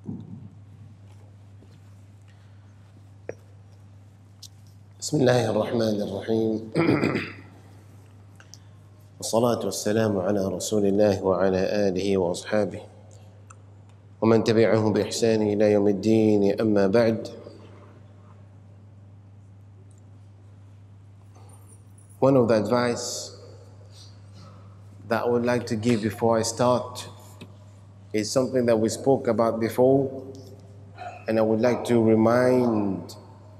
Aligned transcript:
بسم 0.00 0.16
الله 5.20 5.50
الرحمن 5.50 5.96
الرحيم. 6.00 6.72
والصلاة 9.20 9.60
والسلام 9.64 10.18
على 10.18 10.48
رسول 10.48 10.86
الله 10.86 11.24
وعلى 11.24 11.88
آله 11.88 12.16
وأصحابه. 12.16 12.80
ومن 14.20 14.44
تبعه 14.44 14.92
بإحسان 14.92 15.42
إلى 15.42 15.72
يوم 15.72 15.88
الدين 15.88 16.60
أما 16.60 16.86
بعد. 16.88 17.28
One 22.20 22.36
of 22.36 22.48
the 22.48 22.56
advice 22.56 23.36
that 25.08 25.24
I 25.24 25.28
would 25.28 25.44
like 25.44 25.66
to 25.66 25.76
give 25.76 26.00
before 26.00 26.38
I 26.38 26.42
start 26.42 27.08
is 28.12 28.30
something 28.30 28.66
that 28.66 28.76
we 28.76 28.88
spoke 28.88 29.28
about 29.28 29.60
before, 29.60 30.24
and 31.28 31.38
I 31.38 31.42
would 31.42 31.60
like 31.60 31.84
to 31.84 32.02
remind 32.02 33.14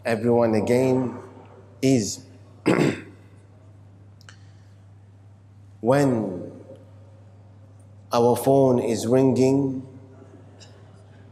everyone 0.05 0.55
again 0.55 1.17
is 1.83 2.25
when 5.81 6.53
our 8.13 8.37
phone 8.37 8.81
is 8.81 9.07
ringing 9.07 9.87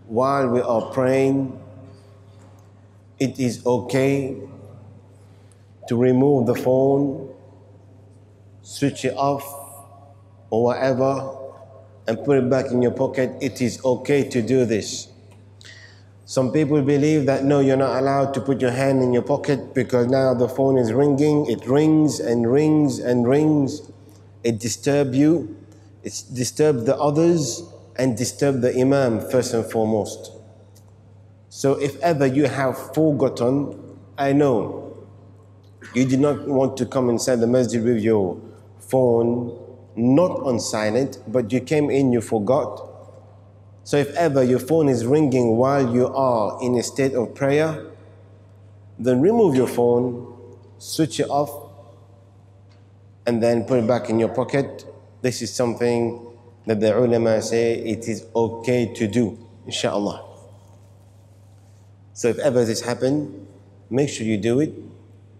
while 0.06 0.48
we 0.48 0.60
are 0.60 0.91
praying, 0.92 1.58
it 3.19 3.38
is 3.38 3.64
okay 3.66 4.36
to 5.88 5.96
remove 5.96 6.46
the 6.46 6.55
phone, 6.55 7.34
switch 8.62 9.05
it 9.05 9.14
off, 9.16 9.42
or 10.50 10.64
whatever, 10.64 11.47
and 12.08 12.24
put 12.24 12.38
it 12.38 12.48
back 12.48 12.72
in 12.72 12.80
your 12.80 12.90
pocket. 12.90 13.30
It 13.40 13.60
is 13.60 13.84
okay 13.84 14.26
to 14.30 14.42
do 14.42 14.64
this. 14.64 15.08
Some 16.24 16.52
people 16.52 16.83
believe 16.83 17.27
that 17.27 17.44
no, 17.44 17.60
you're 17.60 17.77
not 17.77 18.00
allowed 18.00 18.34
to 18.34 18.41
put 18.41 18.60
your 18.60 18.70
hand 18.70 19.02
in 19.02 19.12
your 19.12 19.22
pocket 19.22 19.74
because 19.74 20.06
now 20.08 20.34
the 20.34 20.48
phone 20.48 20.78
is 20.78 20.92
ringing, 20.92 21.46
it 21.46 21.66
rings 21.66 22.18
and 22.18 22.50
rings 22.50 22.98
and 22.98 23.28
rings. 23.28 23.83
It 24.42 24.58
disturbs 24.58 25.16
you, 25.16 25.56
it 26.02 26.22
disturbs 26.33 26.84
the 26.84 26.96
others, 26.96 27.62
and 27.96 28.16
disturb 28.16 28.61
the 28.61 28.78
Imam 28.78 29.20
first 29.20 29.52
and 29.52 29.64
foremost. 29.64 30.33
So 31.50 31.72
if 31.80 31.98
ever 32.00 32.27
you 32.27 32.46
have 32.46 32.94
forgotten, 32.94 33.96
I 34.16 34.33
know 34.33 34.96
you 35.94 36.05
did 36.05 36.20
not 36.20 36.46
want 36.46 36.77
to 36.78 36.86
come 36.86 37.11
inside 37.11 37.36
the 37.36 37.46
masjid 37.46 37.83
with 37.83 37.98
your 37.98 38.40
phone 38.78 39.67
not 39.98 40.30
on 40.46 40.60
silent, 40.60 41.18
but 41.27 41.52
you 41.52 41.60
came 41.60 41.91
in, 41.91 42.12
you 42.12 42.20
forgot. 42.20 42.88
So 43.84 43.96
if 43.96 44.14
ever 44.14 44.42
your 44.44 44.58
phone 44.60 44.88
is 44.88 45.05
ringing 45.05 45.56
while 45.56 45.92
you 45.92 46.06
are 46.06 46.58
in 46.62 46.77
a 46.77 46.82
state 46.82 47.14
of 47.14 47.34
prayer, 47.34 47.86
then 48.98 49.20
remove 49.20 49.55
your 49.55 49.66
phone, 49.66 50.36
switch 50.78 51.20
it 51.20 51.28
off, 51.28 51.70
and 53.27 53.42
then 53.42 53.64
put 53.64 53.80
it 53.80 53.86
back 53.86 54.08
in 54.08 54.18
your 54.18 54.28
pocket. 54.28 54.84
This 55.22 55.42
is 55.42 55.52
something 55.52 56.24
that 56.66 56.80
the 56.80 56.96
ulama 56.96 57.42
say 57.42 57.74
it 57.74 58.08
is 58.08 58.24
okay 58.36 58.92
to 58.94 59.08
do, 59.08 59.38
inshallah. 59.66 60.24
So 62.12 62.28
if 62.28 62.38
ever 62.38 62.64
this 62.64 62.83
happen, 62.83 63.46
make 63.90 64.08
sure 64.08 64.27
you 64.27 64.36
do 64.36 64.60
it. 64.60 64.74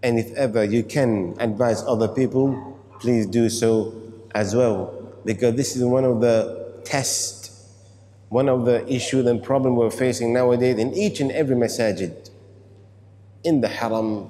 And 0.01 0.17
if 0.17 0.33
ever 0.33 0.63
you 0.63 0.83
can 0.83 1.35
advise 1.39 1.83
other 1.83 2.07
people, 2.07 2.77
please 2.99 3.25
do 3.25 3.49
so 3.49 3.98
as 4.33 4.55
well. 4.55 4.95
Because 5.25 5.55
this 5.55 5.75
is 5.75 5.83
one 5.83 6.05
of 6.05 6.21
the 6.21 6.81
tests, 6.83 7.67
one 8.29 8.47
of 8.49 8.65
the 8.65 8.87
issues 8.91 9.25
and 9.25 9.43
problem 9.43 9.75
we're 9.75 9.91
facing 9.91 10.33
nowadays 10.33 10.77
in 10.77 10.93
each 10.93 11.19
and 11.19 11.31
every 11.31 11.55
masajid. 11.55 12.29
In 13.43 13.61
the 13.61 13.67
haram, 13.67 14.29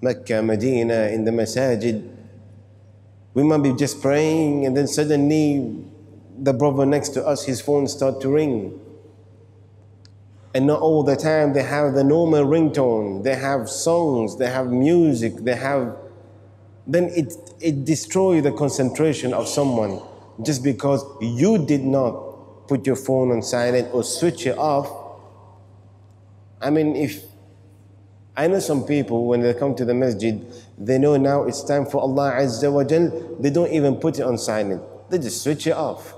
Mecca, 0.00 0.42
Medina, 0.42 1.08
in 1.08 1.24
the 1.24 1.30
masajid. 1.30 2.08
We 3.34 3.42
might 3.42 3.62
be 3.62 3.72
just 3.74 4.00
praying 4.00 4.66
and 4.66 4.76
then 4.76 4.86
suddenly 4.86 5.84
the 6.38 6.52
brother 6.52 6.86
next 6.86 7.10
to 7.10 7.26
us, 7.26 7.44
his 7.44 7.60
phone 7.60 7.86
start 7.86 8.20
to 8.22 8.28
ring. 8.30 8.80
And 10.54 10.66
not 10.66 10.80
all 10.80 11.02
the 11.02 11.16
time 11.16 11.52
they 11.52 11.62
have 11.62 11.94
the 11.94 12.04
normal 12.04 12.44
ringtone. 12.44 13.22
They 13.24 13.34
have 13.34 13.68
songs, 13.68 14.38
they 14.38 14.48
have 14.48 14.68
music, 14.68 15.36
they 15.36 15.54
have. 15.54 15.96
Then 16.86 17.04
it, 17.14 17.34
it 17.60 17.84
destroys 17.84 18.42
the 18.42 18.52
concentration 18.52 19.34
of 19.34 19.48
someone 19.48 20.00
just 20.42 20.62
because 20.62 21.04
you 21.20 21.64
did 21.64 21.82
not 21.82 22.68
put 22.68 22.86
your 22.86 22.96
phone 22.96 23.32
on 23.32 23.42
silent 23.42 23.88
or 23.92 24.04
switch 24.04 24.46
it 24.46 24.56
off. 24.56 24.90
I 26.60 26.70
mean, 26.70 26.94
if 26.96 27.22
I 28.36 28.48
know 28.48 28.60
some 28.60 28.84
people 28.84 29.26
when 29.26 29.40
they 29.40 29.54
come 29.54 29.74
to 29.76 29.84
the 29.84 29.94
masjid, 29.94 30.44
they 30.78 30.98
know 30.98 31.16
now 31.16 31.44
it's 31.44 31.64
time 31.64 31.86
for 31.86 32.00
Allah 32.02 32.34
Azza 32.36 32.70
wa 32.70 32.84
Jal, 32.84 33.36
they 33.40 33.50
don't 33.50 33.72
even 33.72 33.96
put 33.96 34.18
it 34.18 34.22
on 34.22 34.36
silent. 34.38 34.82
They 35.10 35.18
just 35.18 35.42
switch 35.42 35.66
it 35.66 35.72
off. 35.72 36.14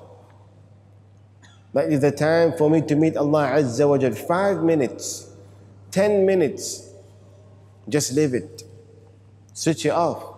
But 1.73 1.93
it's 1.93 2.01
the 2.01 2.11
time 2.11 2.55
for 2.57 2.69
me 2.69 2.81
to 2.83 2.97
meet 2.97 3.17
Allah 3.17 3.53
Azza 3.55 3.89
wa 3.89 3.99
Jal. 3.99 4.13
Five 4.13 4.63
minutes, 4.65 5.31
ten 5.91 6.27
minutes, 6.27 6.91
just 7.89 8.13
leave 8.15 8.35
it. 8.35 8.65
Switch 9.53 9.87
it 9.87 9.91
off. 9.91 10.38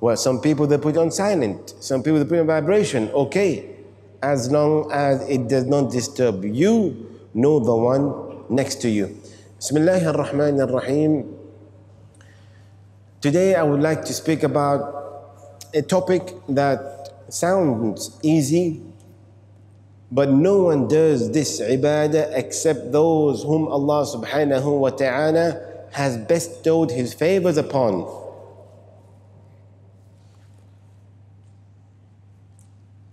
Well, 0.00 0.16
some 0.16 0.40
people 0.40 0.66
they 0.66 0.78
put 0.78 0.96
on 0.96 1.10
silent. 1.10 1.74
Some 1.80 2.02
people 2.02 2.18
they 2.18 2.24
put 2.24 2.38
on 2.38 2.46
vibration. 2.46 3.10
Okay, 3.10 3.76
as 4.22 4.50
long 4.50 4.90
as 4.92 5.28
it 5.28 5.48
does 5.48 5.64
not 5.64 5.90
disturb 5.90 6.44
you, 6.44 7.08
nor 7.34 7.60
the 7.60 7.74
one 7.74 8.44
next 8.48 8.80
to 8.82 8.88
you. 8.88 9.16
Bismillah 9.56 10.04
ar-Rahman 10.06 10.60
ar-Rahim. 10.60 11.34
Today 13.20 13.54
I 13.54 13.62
would 13.62 13.80
like 13.80 14.04
to 14.04 14.12
speak 14.12 14.42
about 14.42 15.60
a 15.74 15.82
topic 15.82 16.34
that 16.48 17.24
sounds 17.28 18.18
easy, 18.22 18.82
but 20.10 20.30
no 20.30 20.64
one 20.64 20.88
does 20.88 21.30
this 21.32 21.60
ibadah 21.60 22.32
except 22.34 22.92
those 22.92 23.42
whom 23.42 23.66
Allah 23.68 24.06
subhanahu 24.06 24.78
wa 24.78 24.90
ta'ala 24.90 25.60
has 25.92 26.16
bestowed 26.16 26.90
His 26.90 27.14
favors 27.14 27.56
upon. 27.56 28.25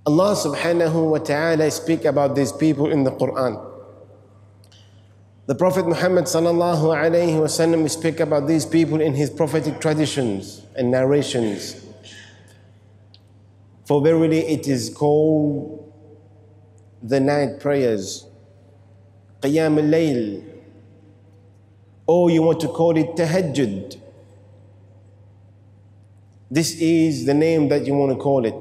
Allah 0.06 0.36
subhanahu 0.36 1.12
wa 1.12 1.18
ta'ala 1.20 1.72
speak 1.72 2.04
about 2.04 2.36
these 2.36 2.52
people 2.52 2.92
in 2.92 3.06
the 3.06 3.12
Quran. 3.12 3.56
The 5.46 5.56
Prophet 5.56 5.88
Muhammad 5.88 6.26
sallallahu 6.26 6.92
alayhi 6.92 7.40
wasallam 7.40 7.90
speak 7.90 8.20
about 8.20 8.46
these 8.46 8.66
people 8.66 9.00
in 9.00 9.14
his 9.14 9.30
prophetic 9.30 9.80
traditions 9.80 10.62
and 10.76 10.92
narrations. 10.92 11.86
For 13.86 14.02
verily 14.02 14.40
it 14.40 14.68
is 14.68 14.90
called 14.90 15.92
the 17.02 17.20
night 17.22 17.62
prayers, 17.62 18.26
Qiyam 19.42 19.78
al-Layl, 19.80 20.44
or 22.08 22.30
you 22.30 22.42
want 22.42 22.60
to 22.60 22.68
call 22.68 22.98
it 22.98 23.16
Tahajjud. 23.16 24.00
This 26.52 26.76
is 26.80 27.26
the 27.26 27.34
name 27.34 27.70
that 27.70 27.86
you 27.86 27.94
want 27.94 28.12
to 28.12 28.18
call 28.18 28.46
it. 28.46 28.56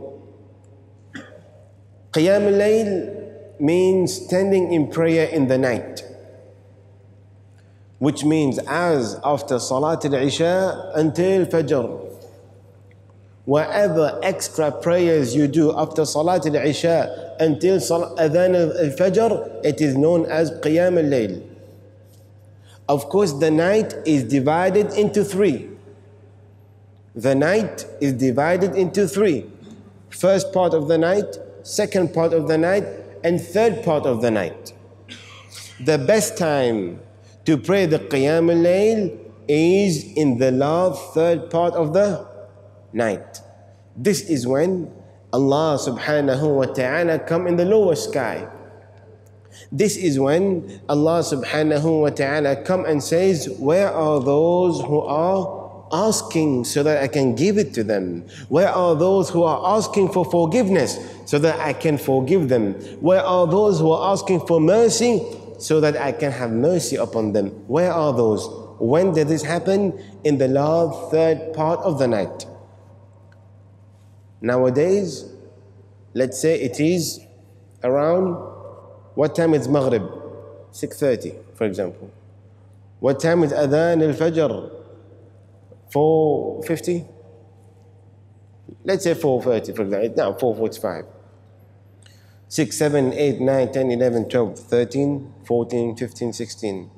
Qiyam 2.13 2.47
al-Layl 2.47 3.59
means 3.59 4.27
standing 4.27 4.71
in 4.73 4.89
prayer 4.89 5.27
in 5.29 5.49
the 5.49 5.57
night, 5.57 6.05
which 8.01 8.23
means 8.23 8.59
as 8.67 9.19
after 9.25 9.59
Salat 9.59 10.05
al-Isha 10.05 10.93
until 10.95 11.47
Fajr. 11.47 12.09
Whatever 13.47 14.21
extra 14.23 14.71
prayers 14.71 15.35
you 15.35 15.49
do 15.49 15.77
after 15.77 16.05
Salat 16.05 16.45
al-Isha 16.47 17.37
until 17.41 17.79
Adhan 17.79 18.55
al-Fajr, 18.57 19.65
it 19.65 19.81
is 19.81 19.97
known 19.97 20.27
as 20.27 20.51
Qiyam 20.61 21.03
al-Layl. 21.03 21.43
Of 22.91 23.09
course, 23.09 23.33
the 23.33 23.51
night 23.51 23.95
is 24.05 24.25
divided 24.25 24.93
into 24.93 25.25
three. 25.25 25.71
The 27.15 27.35
night 27.35 27.87
is 28.03 28.13
divided 28.13 28.75
into 28.75 29.09
three. 29.09 29.47
First 30.11 30.53
part 30.53 30.75
of 30.75 30.89
the 30.89 30.99
night, 30.99 31.39
second 31.63 32.13
part 32.13 32.33
of 32.33 32.49
the 32.49 32.59
night, 32.59 32.85
and 33.25 33.41
third 33.41 33.85
part 33.85 34.05
of 34.05 34.21
the 34.21 34.31
night. 34.31 34.73
The 35.81 35.99
best 35.99 36.37
time 36.37 37.01
to 37.45 37.57
pray 37.57 37.87
the 37.87 37.99
Qiyam 37.99 38.51
al-Layl 38.51 39.19
is 39.49 40.05
in 40.15 40.39
the 40.39 40.51
last 40.51 41.15
third 41.15 41.51
part 41.51 41.75
of 41.75 41.93
the 41.93 42.27
night. 42.93 43.41
This 43.97 44.23
is 44.23 44.47
when 44.47 44.93
Allah 45.33 45.79
subhanahu 45.81 46.57
wa 46.57 46.67
ta'ala 46.67 47.19
come 47.21 47.47
in 47.47 47.57
the 47.57 47.65
lower 47.65 47.95
sky. 47.95 48.49
This 49.71 49.97
is 49.97 50.19
when 50.19 50.81
Allah 50.89 51.21
subhanahu 51.21 52.03
wa 52.03 52.11
ta'ala 52.11 52.63
come 52.65 52.85
and 52.85 53.03
says, 53.03 53.49
Where 53.59 53.91
are 53.91 54.21
those 54.21 54.81
who 54.81 55.01
are 55.01 55.62
asking 55.93 56.65
so 56.65 56.83
that 56.83 57.03
I 57.03 57.09
can 57.09 57.35
give 57.35 57.59
it 57.59 57.75
to 57.75 57.85
them? 57.85 58.23
Where 58.49 58.69
are 58.69 58.95
those 58.95 59.31
who 59.31 59.43
are 59.43 59.77
asking 59.77 60.13
for 60.13 60.25
forgiveness 60.25 60.99
so 61.27 61.39
that 61.39 61.59
I 61.61 61.73
can 61.73 61.99
forgive 61.99 62.49
them? 62.49 62.75
Where 63.01 63.23
are 63.23 63.47
those 63.47 63.79
who 63.79 63.91
are 63.93 64.13
asking 64.13 64.47
for 64.47 64.61
mercy 64.61 65.21
so 65.63 65.81
that 65.81 65.97
I 65.97 66.11
can 66.13 66.33
have 66.33 66.51
mercy 66.51 66.97
upon 66.97 67.33
them. 67.33 67.51
Where 67.69 67.93
are 67.93 68.13
those? 68.13 68.49
When 68.81 69.13
did 69.13 69.29
this 69.29 69.43
happen? 69.45 69.99
In 70.25 70.39
the 70.39 70.49
last 70.49 71.13
third 71.13 71.55
part 71.55 71.79
of 71.81 71.99
the 72.01 72.09
night. 72.09 72.47
Nowadays, 74.41 75.25
let's 76.15 76.41
say 76.41 76.61
it 76.61 76.81
is 76.81 77.21
around 77.85 78.35
what 79.15 79.37
time 79.37 79.55
is 79.55 79.69
Maghrib? 79.69 80.03
6.30, 80.73 81.37
for 81.55 81.65
example. 81.65 82.11
What 82.99 83.21
time 83.21 83.45
is 83.45 83.53
Adhan 83.53 84.03
al-Fajr? 84.03 84.82
4.50? 85.93 87.09
Let's 88.85 89.05
say 89.05 89.15
4.30, 89.15 89.77
for 89.77 89.83
example. 89.83 90.15
Now 90.17 90.33
4.45. 90.33 91.07
6, 92.49 92.77
7, 92.77 93.13
8, 93.13 93.41
9, 93.41 93.73
10, 93.73 93.91
11, 93.93 94.29
12, 94.29 94.59
13, 94.59 95.35
14, 95.45 95.97
15, 95.97 96.33
16. 96.33 96.91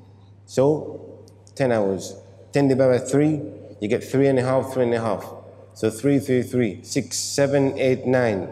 So, 0.45 1.23
10 1.55 1.71
hours. 1.71 2.15
10 2.51 2.67
divided 2.67 3.01
by 3.01 3.05
3, 3.05 3.41
you 3.79 3.87
get 3.87 4.03
3 4.03 4.27
and 4.27 4.39
a 4.39 4.43
half, 4.43 4.73
3 4.73 4.83
and 4.83 4.93
a 4.93 5.01
half. 5.01 5.25
So 5.73 5.89
3, 5.89 6.19
3, 6.19 6.41
3, 6.41 6.83
6, 6.83 7.17
7, 7.17 7.77
8, 7.77 8.05
9. 8.05 8.49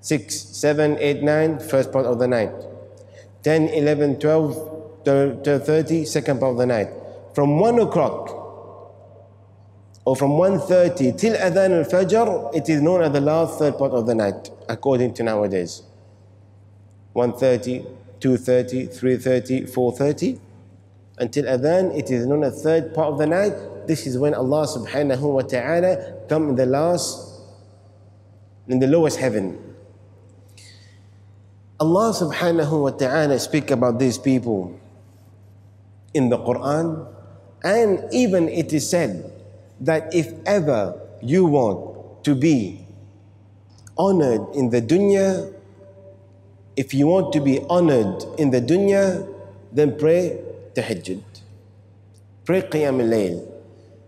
6, 0.00 0.34
7, 0.34 0.96
8, 0.98 1.22
9, 1.22 1.58
first 1.58 1.92
part 1.92 2.06
of 2.06 2.18
the 2.18 2.28
night. 2.28 2.52
10, 3.42 3.68
11, 3.68 4.18
12, 4.18 5.04
30, 5.04 6.04
second 6.04 6.40
part 6.40 6.52
of 6.52 6.58
the 6.58 6.66
night. 6.66 6.88
From 7.34 7.58
1 7.58 7.78
o'clock 7.80 8.37
or 10.08 10.16
from 10.16 10.30
1.30 10.30 11.18
till 11.18 11.34
Adhan 11.34 11.84
al-Fajr, 11.84 12.54
it 12.56 12.66
is 12.70 12.80
known 12.80 13.02
as 13.02 13.12
the 13.12 13.20
last 13.20 13.58
third 13.58 13.76
part 13.76 13.92
of 13.92 14.06
the 14.06 14.14
night, 14.14 14.48
according 14.66 15.12
to 15.12 15.22
nowadays. 15.22 15.82
1.30, 17.14 17.84
2.30, 18.18 18.88
3.30, 18.88 19.70
4.30. 19.70 20.40
Until 21.18 21.44
Adhan, 21.44 21.94
it 21.94 22.10
is 22.10 22.24
known 22.24 22.42
as 22.42 22.62
third 22.62 22.94
part 22.94 23.12
of 23.12 23.18
the 23.18 23.26
night. 23.26 23.52
This 23.86 24.06
is 24.06 24.16
when 24.16 24.32
Allah 24.32 24.66
subhanahu 24.66 25.20
wa 25.20 25.42
ta'ala 25.42 26.24
come 26.26 26.48
in 26.48 26.54
the 26.56 26.64
last, 26.64 27.42
in 28.66 28.78
the 28.78 28.86
lowest 28.86 29.18
heaven. 29.18 29.60
Allah 31.78 32.14
subhanahu 32.16 32.80
wa 32.80 32.90
ta'ala 32.96 33.38
speak 33.38 33.70
about 33.70 33.98
these 33.98 34.16
people 34.16 34.72
in 36.14 36.30
the 36.30 36.38
Quran 36.38 37.06
and 37.62 38.08
even 38.10 38.48
it 38.48 38.72
is 38.72 38.88
said 38.88 39.37
that 39.79 40.13
if 40.13 40.31
ever 40.45 40.99
you 41.21 41.45
want 41.45 42.23
to 42.23 42.35
be 42.35 42.79
honored 43.97 44.41
in 44.55 44.69
the 44.69 44.81
dunya 44.81 45.53
if 46.75 46.93
you 46.93 47.05
want 47.07 47.31
to 47.33 47.39
be 47.39 47.59
honored 47.69 48.23
in 48.37 48.49
the 48.49 48.61
dunya 48.61 49.21
then 49.71 49.97
pray 49.97 50.37
tahajjud 50.73 51.21
pray 52.45 52.61
qiyam 52.61 52.99
al-layl 53.01 53.41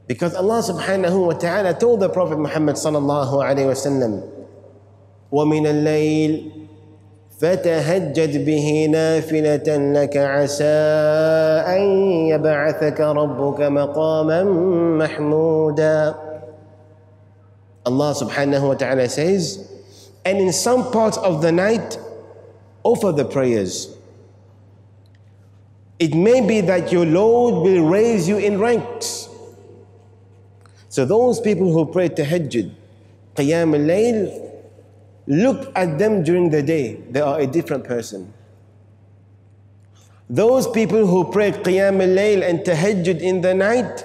because 0.07 0.33
Allah 0.35 0.61
subhanahu 0.61 1.27
wa 1.29 1.33
ta'ala 1.33 1.73
told 1.73 1.99
the 1.99 2.09
prophet 2.09 2.37
Muhammad 2.37 2.75
sallallahu 2.75 3.41
alayhi 3.41 3.69
wa 3.69 3.77
sallam 3.77 4.13
وَمِنَ 5.35 5.65
اللَّيْلِ 5.67 6.58
فتهجد 7.40 8.44
به 8.44 8.86
نافلة 8.90 9.68
لك 9.92 10.16
عسى 10.16 10.64
أن 11.66 11.80
يبعثك 12.28 13.00
ربك 13.00 13.60
مقاما 13.60 14.44
محمودا 15.00 16.14
Allah 17.80 18.12
subhanahu 18.12 18.68
wa 18.68 18.74
ta'ala 18.74 19.08
says, 19.08 19.66
and 20.22 20.36
in 20.36 20.52
some 20.52 20.92
parts 20.92 21.16
of 21.16 21.40
the 21.40 21.50
night, 21.50 21.96
offer 22.84 23.10
the 23.10 23.24
prayers. 23.24 23.88
It 25.98 26.14
may 26.14 26.46
be 26.46 26.60
that 26.60 26.92
your 26.92 27.06
Lord 27.06 27.64
will 27.64 27.88
raise 27.88 28.28
you 28.28 28.36
in 28.36 28.60
ranks. 28.60 29.30
So 30.90 31.06
those 31.06 31.40
people 31.40 31.72
who 31.72 31.86
pray 31.86 32.10
tahajjud, 32.10 32.70
qiyam 33.34 33.72
al-layl, 33.72 34.49
Look 35.30 35.70
at 35.76 35.96
them 35.96 36.24
during 36.24 36.50
the 36.50 36.60
day, 36.60 36.94
they 37.08 37.20
are 37.20 37.38
a 37.38 37.46
different 37.46 37.84
person. 37.84 38.34
Those 40.28 40.66
people 40.66 41.06
who 41.06 41.30
pray 41.30 41.52
Qiyam 41.52 42.02
al-Layl 42.02 42.42
and 42.42 42.58
Tahajjud 42.60 43.20
in 43.20 43.40
the 43.40 43.54
night, 43.54 44.04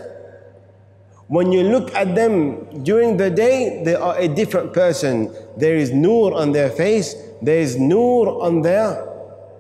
when 1.28 1.52
you 1.52 1.64
look 1.64 1.92
at 1.96 2.14
them 2.14 2.84
during 2.84 3.18
the 3.18 3.32
day, 3.32 3.82
they 3.84 3.96
are 3.96 4.16
a 4.20 4.28
different 4.28 4.72
person. 4.72 5.34
There 5.58 5.76
is 5.76 5.92
nur 5.92 6.36
on 6.36 6.52
their 6.52 6.70
face, 6.70 7.16
there 7.42 7.58
is 7.58 7.76
nur 7.76 8.44
on 8.44 8.62
their 8.62 9.10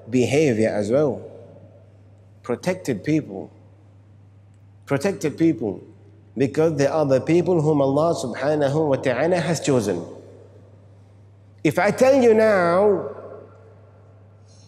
behavior 0.07 0.69
as 0.69 0.91
well. 0.91 1.19
Protected 2.44 3.03
people. 3.03 3.51
Protected 4.85 5.35
people. 5.35 5.83
Because 6.38 6.77
they 6.77 6.85
are 6.85 7.07
the 7.07 7.21
people 7.21 7.59
whom 7.59 7.81
Allah 7.81 8.13
subhanahu 8.13 8.88
wa 8.88 8.97
ta'ala 8.97 9.39
has 9.39 9.62
chosen. 9.62 10.06
If 11.64 11.78
I 11.78 11.90
tell 11.90 12.22
you 12.22 12.34
now, 12.34 13.16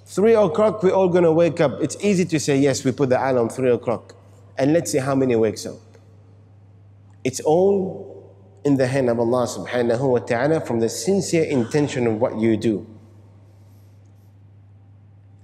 three 0.07 0.35
o'clock, 0.35 0.83
we're 0.83 0.93
all 0.93 1.09
going 1.09 1.25
to 1.25 1.33
wake 1.33 1.61
up. 1.61 1.81
It's 1.81 1.97
easy 2.05 2.25
to 2.27 2.39
say, 2.39 2.59
yes, 2.59 2.85
we 2.85 2.93
put 2.93 3.09
the 3.09 3.19
alarm 3.19 3.49
three 3.49 3.71
o'clock. 3.71 4.15
And 4.59 4.73
let's 4.73 4.93
see 4.93 4.99
how 4.99 5.15
many 5.15 5.35
wakes 5.37 5.65
up. 5.65 5.79
It's 7.25 7.41
all 7.41 8.13
in 8.65 8.77
the 8.77 8.87
hand 8.87 9.09
of 9.09 9.19
Allah 9.19 9.47
subhanahu 9.47 10.09
wa 10.09 10.19
ta'ala 10.19 10.61
from 10.61 10.81
the 10.81 10.89
sincere 10.89 11.45
intention 11.45 12.07
of 12.07 12.21
what 12.21 12.39
you 12.39 12.57
do. 12.57 12.87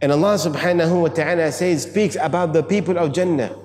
And 0.01 0.13
Allah 0.13 0.35
subhanahu 0.35 1.03
wa 1.03 1.09
ta'ala 1.09 1.51
says, 1.51 1.83
speaks 1.83 2.17
about 2.21 2.53
the 2.53 2.63
people 2.63 2.99
of 2.99 3.13
Jannah. 3.13 3.57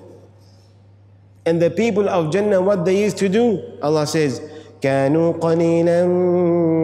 And 1.46 1.60
the 1.60 1.70
people 1.70 2.08
of 2.08 2.32
Jannah, 2.32 2.62
what 2.62 2.84
they 2.84 3.02
used 3.04 3.18
to 3.18 3.28
do, 3.28 3.78
Allah 3.82 4.06
says, 4.06 4.40
كانوا 4.80 5.40
قليلا 5.40 6.04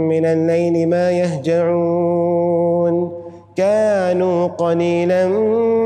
من 0.08 0.26
الليل 0.26 0.90
ما 0.90 1.12
يهجعون. 1.12 3.12
كانوا 3.56 4.48
قليلا 4.48 5.28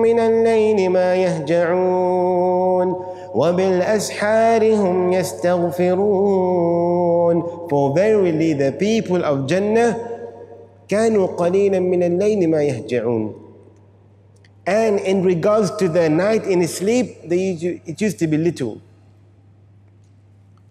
من 0.01 0.19
الليل 0.19 0.89
ما 0.89 1.15
يهجعون. 1.15 2.95
وبالأسحار 3.35 4.75
هم 4.75 5.13
يستغفرون. 5.13 6.79
For 7.69 7.93
verily 7.95 8.53
the 8.53 8.71
people 8.71 9.23
of 9.23 9.45
Jannah 9.47 9.95
كانوا 10.87 11.27
قليلا 11.27 11.79
من 11.79 12.03
الليل 12.03 12.49
ما 12.49 12.63
يهجعون. 12.63 13.33
And 14.67 14.99
in 14.99 15.23
regards 15.23 15.71
to 15.77 15.87
the 15.87 16.09
night 16.09 16.45
in 16.45 16.67
sleep, 16.67 17.27
they, 17.27 17.81
it 17.85 18.01
used 18.01 18.19
to 18.19 18.27
be 18.27 18.37
little. 18.37 18.81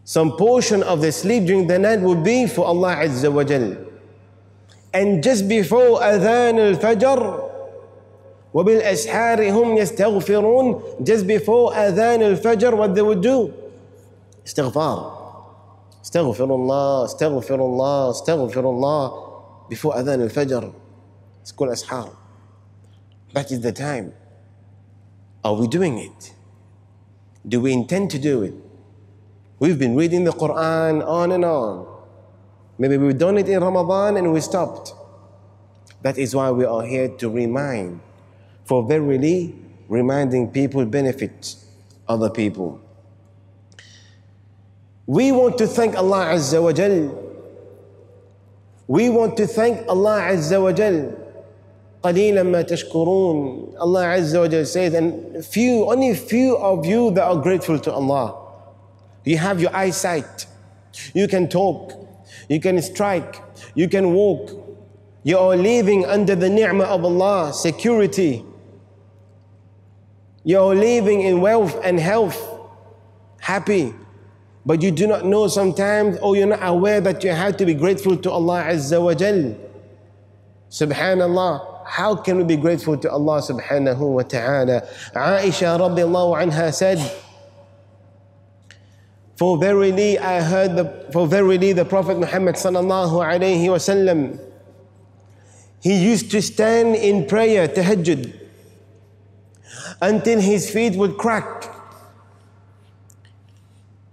some 0.08 0.36
portion 0.36 0.84
of 0.84 1.02
the 1.02 1.12
sleep 1.12 1.46
during 1.46 1.68
the 1.68 1.80
night 1.80 2.02
would 2.02 2.24
be 2.24 2.48
for 2.48 2.66
Allah 2.66 2.96
Azza 2.98 3.32
wa 3.32 3.44
Jal. 3.44 3.78
And 4.94 5.24
just 5.24 5.48
before 5.48 6.00
Adhan 6.02 6.60
al-Fajr, 6.60 7.50
وَبِالْأَسْحَارِ 8.54 9.40
هُمْ 9.50 9.78
يَسْتَغْفِرُونَ 9.80 11.04
Just 11.04 11.26
before 11.26 11.72
Adhan 11.72 12.22
al-Fajr, 12.22 12.78
what 12.78 12.94
they 12.94 13.02
would 13.02 13.22
do? 13.22 13.52
Istighfar. 14.46 15.24
Astaghfirullah, 16.04 17.08
astaghfirullah, 17.10 18.14
astaghfirullah. 18.14 19.70
Before 19.70 19.96
Adhan 19.96 20.22
al-Fajr, 20.22 20.74
it's 21.42 21.52
called 21.52 21.72
Ashar. 21.72 22.12
That 23.34 23.52
is 23.52 23.62
the 23.62 23.72
time. 23.72 24.14
Are 25.44 25.56
we 25.56 25.68
doing 25.68 25.98
it? 25.98 26.34
Do 27.48 27.62
we 27.62 27.74
intend 27.74 28.12
to 28.12 28.20
do 28.20 28.44
it? 28.44 28.54
We've 29.60 29.80
been 29.80 29.96
reading 29.96 30.24
the 30.24 30.32
Quran 30.32 31.06
on 31.08 31.32
and 31.32 31.46
on. 31.46 31.88
Maybe 32.78 32.98
we've 32.98 33.18
done 33.18 33.38
it 33.38 33.48
in 33.48 33.62
Ramadan 33.64 34.18
and 34.18 34.34
we 34.34 34.42
stopped. 34.42 34.94
That 36.02 36.18
is 36.18 36.36
why 36.36 36.52
we 36.52 36.66
are 36.66 36.84
here 36.84 37.08
to 37.08 37.30
remind. 37.30 38.02
For 38.66 38.86
verily, 38.86 39.56
reminding 39.88 40.52
people 40.52 40.86
benefits 40.86 41.66
other 42.08 42.30
people. 42.30 42.82
We 45.06 45.32
want 45.32 45.58
to 45.60 45.68
thank 45.68 45.96
Allah 45.96 46.34
Azza 46.34 46.62
wa 46.62 46.72
Jal. 46.72 47.12
We 48.88 49.10
want 49.10 49.38
to 49.38 49.48
thank 49.48 49.88
Allah 49.88 50.22
Azza 50.32 50.62
wa 50.62 50.72
Jal. 50.72 51.20
قليلا 52.04 52.44
ما 52.44 52.62
تشكرون 52.62 53.76
Allah 53.80 54.20
Azza 54.20 54.42
wa 54.42 54.48
Jal 54.48 54.66
says 54.66 54.94
and 54.94 55.46
few 55.46 55.90
only 55.90 56.14
few 56.14 56.58
of 56.58 56.86
you 56.86 57.12
that 57.12 57.24
are 57.24 57.38
grateful 57.38 57.80
to 57.80 57.94
Allah 57.94 58.36
you 59.29 59.37
have 59.37 59.61
your 59.61 59.75
eyesight. 59.77 60.47
You 61.13 61.29
can 61.29 61.49
talk. 61.49 61.93
You 62.49 62.59
can 62.61 62.81
strike. 62.81 63.43
You 63.75 63.87
can 63.87 64.15
walk. 64.15 64.51
You 65.23 65.37
are 65.37 65.55
living 65.55 66.07
under 66.07 66.35
the 66.35 66.49
ni'mah 66.49 66.85
of 66.85 67.05
Allah, 67.05 67.53
security. 67.53 68.43
You 70.45 70.59
are 70.61 70.75
living 70.75 71.21
in 71.21 71.43
wealth 71.43 71.79
and 71.85 72.01
health, 72.01 72.39
happy. 73.41 73.93
But 74.65 74.81
you 74.81 74.91
do 74.91 75.07
not 75.07 75.27
know 75.27 75.47
sometimes, 75.49 76.17
or 76.19 76.35
you're 76.35 76.47
not 76.47 76.61
aware 76.63 77.03
that 77.03 77.23
you 77.23 77.31
have 77.31 77.59
to 77.59 77.67
be 77.67 77.75
grateful 77.75 78.17
to 78.17 78.31
Allah 78.31 78.65
Azza 78.65 79.03
wa 79.03 79.13
Jal. 79.13 79.55
Subhanallah. 80.71 81.79
how 81.89 82.15
can 82.15 82.37
we 82.37 82.45
be 82.45 82.57
grateful 82.57 82.97
to 82.99 83.11
Allah 83.11 83.41
subhanahu 83.41 83.99
wa 83.99 84.23
ta'ala? 84.23 84.87
Aisha 85.15 85.77
radiallahu 85.81 86.37
anha 86.37 86.73
said, 86.73 86.99
For 89.39 89.57
verily 89.57 90.19
I 90.19 90.41
heard 90.43 90.77
the 90.77 91.07
for 91.13 91.27
verily 91.27 91.73
the 91.73 91.85
Prophet 91.85 92.19
Muhammad 92.19 92.57
sallallahu 92.57 93.25
alayhi 93.25 93.67
wasallam 93.67 94.41
he 95.81 96.05
used 96.05 96.31
to 96.33 96.43
stand 96.43 96.97
in 96.97 97.27
prayer, 97.27 97.69
tahajjud, 97.69 98.35
until 100.03 100.41
his 100.41 100.71
feet 100.71 100.95
would 100.97 101.17
crack. 101.17 101.73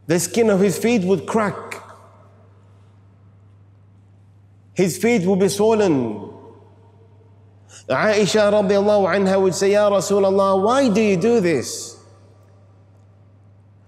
The 0.08 0.20
skin 0.20 0.50
of 0.52 0.60
his 0.60 0.78
feet 0.78 1.04
would 1.04 1.26
crack. 1.26 1.82
His 4.76 4.98
feet 4.98 5.26
would 5.26 5.40
be 5.40 5.50
swollen. 5.50 6.32
Aisha 7.90 8.52
radiallahu 8.52 9.08
anha 9.10 9.42
would 9.42 9.56
say, 9.56 9.72
Ya 9.72 9.90
Rasulullah, 9.90 10.62
why 10.62 10.90
do 10.90 11.02
you 11.02 11.18
do 11.18 11.40
this? 11.40 11.95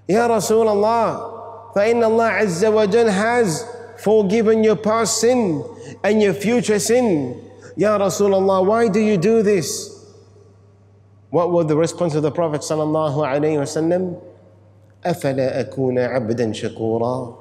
Ya 0.08 0.28
Rasulullah, 0.28 1.72
فإن 1.74 2.02
Allah 2.04 2.42
Azza 2.42 2.72
wa 2.72 2.86
Jal 2.86 3.08
has 3.08 3.64
forgiven 3.98 4.62
your 4.64 4.76
past 4.76 5.20
sin 5.20 5.64
and 6.02 6.20
your 6.22 6.34
future 6.34 6.78
sin. 6.78 7.40
Ya 7.76 7.96
Rasulullah, 7.98 8.64
why 8.64 8.88
do 8.88 9.00
you 9.00 9.16
do 9.16 9.42
this? 9.42 9.88
What 11.30 11.50
was 11.50 11.66
the 11.66 11.76
response 11.76 12.14
of 12.14 12.22
the 12.22 12.30
Prophet 12.30 12.60
sallallahu 12.60 13.16
alaihi 13.24 13.56
wasallam? 13.56 14.20
أفلا 15.04 15.60
أكون 15.60 15.98
عبدا 15.98 16.52
شكورا 16.52 17.36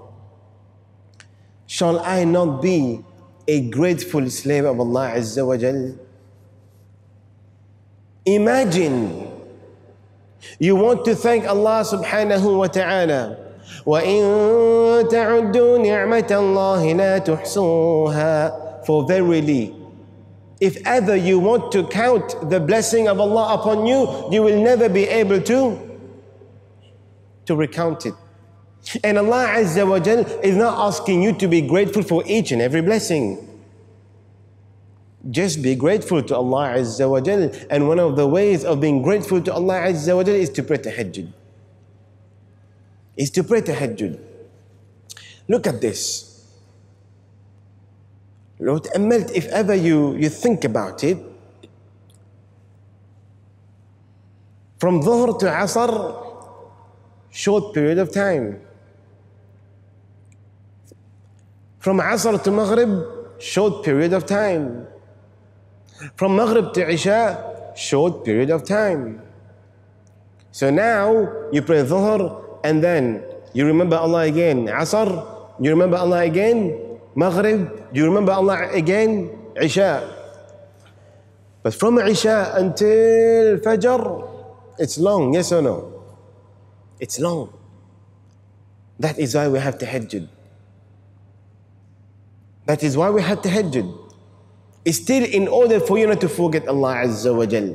Shall 1.68 2.00
I 2.00 2.24
not 2.26 2.62
be 2.62 3.00
a 3.48 3.62
grateful 3.70 4.30
slave 4.30 4.66
of 4.66 4.80
Allah 4.80 5.14
Azza 5.16 5.46
wa 5.46 5.56
Jal? 5.58 5.96
Imagine 8.26 9.25
you 10.60 10.76
want 10.76 11.06
to 11.06 11.16
thank 11.16 11.46
Allah 11.46 11.84
subhanahu 11.86 12.58
wa 12.58 12.68
ta'ala 12.68 13.38
وَإِن 13.86 15.10
تَعُدُّوا 15.10 15.78
نِعْمَةَ 15.82 16.30
اللَّهِ 16.30 16.96
لَا 16.96 17.18
تُحْصُوهَا 17.26 18.86
For 18.86 19.08
verily, 19.08 19.76
if 20.60 20.78
ever 20.86 21.16
you 21.16 21.40
want 21.40 21.72
to 21.72 21.88
count 21.88 22.50
the 22.50 22.60
blessing 22.60 23.08
of 23.08 23.20
Allah 23.20 23.56
upon 23.56 23.86
you, 23.88 24.30
you 24.32 24.44
will 24.44 24.62
never 24.62 24.90
be 24.90 25.06
able 25.06 25.42
to, 25.42 25.98
to 27.46 27.56
recount 27.56 28.06
it. 28.06 28.14
And 29.04 29.18
Allah 29.18 29.48
Azza 29.58 29.88
wa 29.88 30.00
Jal 30.00 30.20
is 30.44 30.56
not 30.56 30.78
asking 30.88 31.22
you 31.24 31.34
to 31.34 31.48
be 31.48 31.62
grateful 31.62 32.04
for 32.04 32.24
each 32.26 32.52
and 32.52 32.62
every 32.62 32.82
blessing. 32.82 33.45
Just 35.31 35.63
be 35.63 35.75
grateful 35.75 36.23
to 36.23 36.37
Allah 36.37 36.75
Azza 36.79 37.11
wa 37.11 37.21
Jal. 37.21 37.51
And 37.71 37.89
one 37.89 37.99
of 37.99 38.17
the 38.17 38.27
ways 38.27 38.65
of 38.65 38.81
being 38.81 39.03
grateful 39.03 39.41
to 39.43 39.53
Allah 39.53 39.81
Azza 39.81 40.15
wa 40.15 40.23
Jal 40.23 40.35
is 40.35 40.51
to 40.51 40.63
pray 40.63 40.79
tahajjud. 40.79 41.33
Is 43.17 43.31
to 43.31 43.43
pray 43.43 43.61
tahajjud. 43.63 44.21
Look 45.49 45.67
at 45.67 45.81
this. 45.81 46.33
Lord, 48.59 48.85
Amelt, 48.95 49.33
if 49.35 49.47
ever 49.47 49.75
you, 49.75 50.15
you 50.17 50.29
think 50.29 50.65
about 50.65 51.05
it, 51.05 51.19
from 54.79 55.03
Dhuhr 55.03 55.39
to 55.41 55.47
Asr, 55.47 56.25
short 57.31 57.75
period 57.75 57.99
of 57.99 58.13
time. 58.13 58.61
From 61.79 61.99
Asr 61.99 62.43
to 62.43 62.51
Maghrib, 62.51 63.05
short 63.39 63.85
period 63.85 64.13
of 64.13 64.27
time 64.27 64.87
from 66.17 66.37
Maghrib 66.37 66.73
to 66.75 66.89
Isha 66.89 67.73
short 67.77 68.25
period 68.25 68.51
of 68.51 68.65
time 68.65 69.21
so 70.53 70.71
now 70.71 71.29
you 71.53 71.61
pray 71.63 71.85
Dhuhr 71.85 72.61
and 72.65 72.83
then 72.83 73.23
you 73.53 73.67
remember 73.67 73.97
Allah 73.97 74.25
again 74.25 74.67
Asr 74.67 75.09
you 75.61 75.71
remember 75.71 75.97
Allah 75.97 76.25
again 76.25 76.87
Maghrib, 77.17 77.73
you 77.97 78.05
remember 78.05 78.33
Allah 78.33 78.69
again? 78.77 79.33
Isha. 79.57 80.05
But 81.63 81.73
from 81.75 81.99
Isha 81.99 82.53
until 82.55 83.57
Fajr, 83.65 84.29
it's 84.79 84.99
long, 84.99 85.33
yes 85.33 85.51
or 85.51 85.63
no? 85.63 86.05
It's 87.01 87.19
long. 87.19 87.57
That 89.01 89.19
is 89.19 89.35
why 89.35 89.49
we 89.49 89.59
have 89.59 89.79
to 89.79 89.87
tahajjud. 89.87 90.29
That 92.67 92.85
is 92.85 92.97
why 92.97 93.09
we 93.09 93.23
have 93.23 93.41
tahajjud. 93.41 94.06
It's 94.87 94.99
still 94.99 95.25
in 95.25 95.49
order 95.49 95.81
for 95.81 95.99
you 95.99 96.07
not 96.07 96.21
to 96.21 96.29
forget 96.29 96.69
Allah 96.69 97.03
Azza 97.03 97.35
wa 97.35 97.45
Jal. 97.45 97.75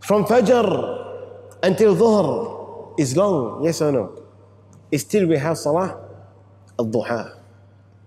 From 0.00 0.26
Fajr 0.26 0.68
until 1.62 1.96
Dhuhr 1.96 3.00
is 3.00 3.16
long, 3.16 3.64
yes 3.64 3.80
or 3.80 3.92
no? 3.92 4.12
Still 4.94 5.26
we 5.26 5.38
have 5.38 5.56
Salah 5.56 5.96
al-duha. 6.78 7.32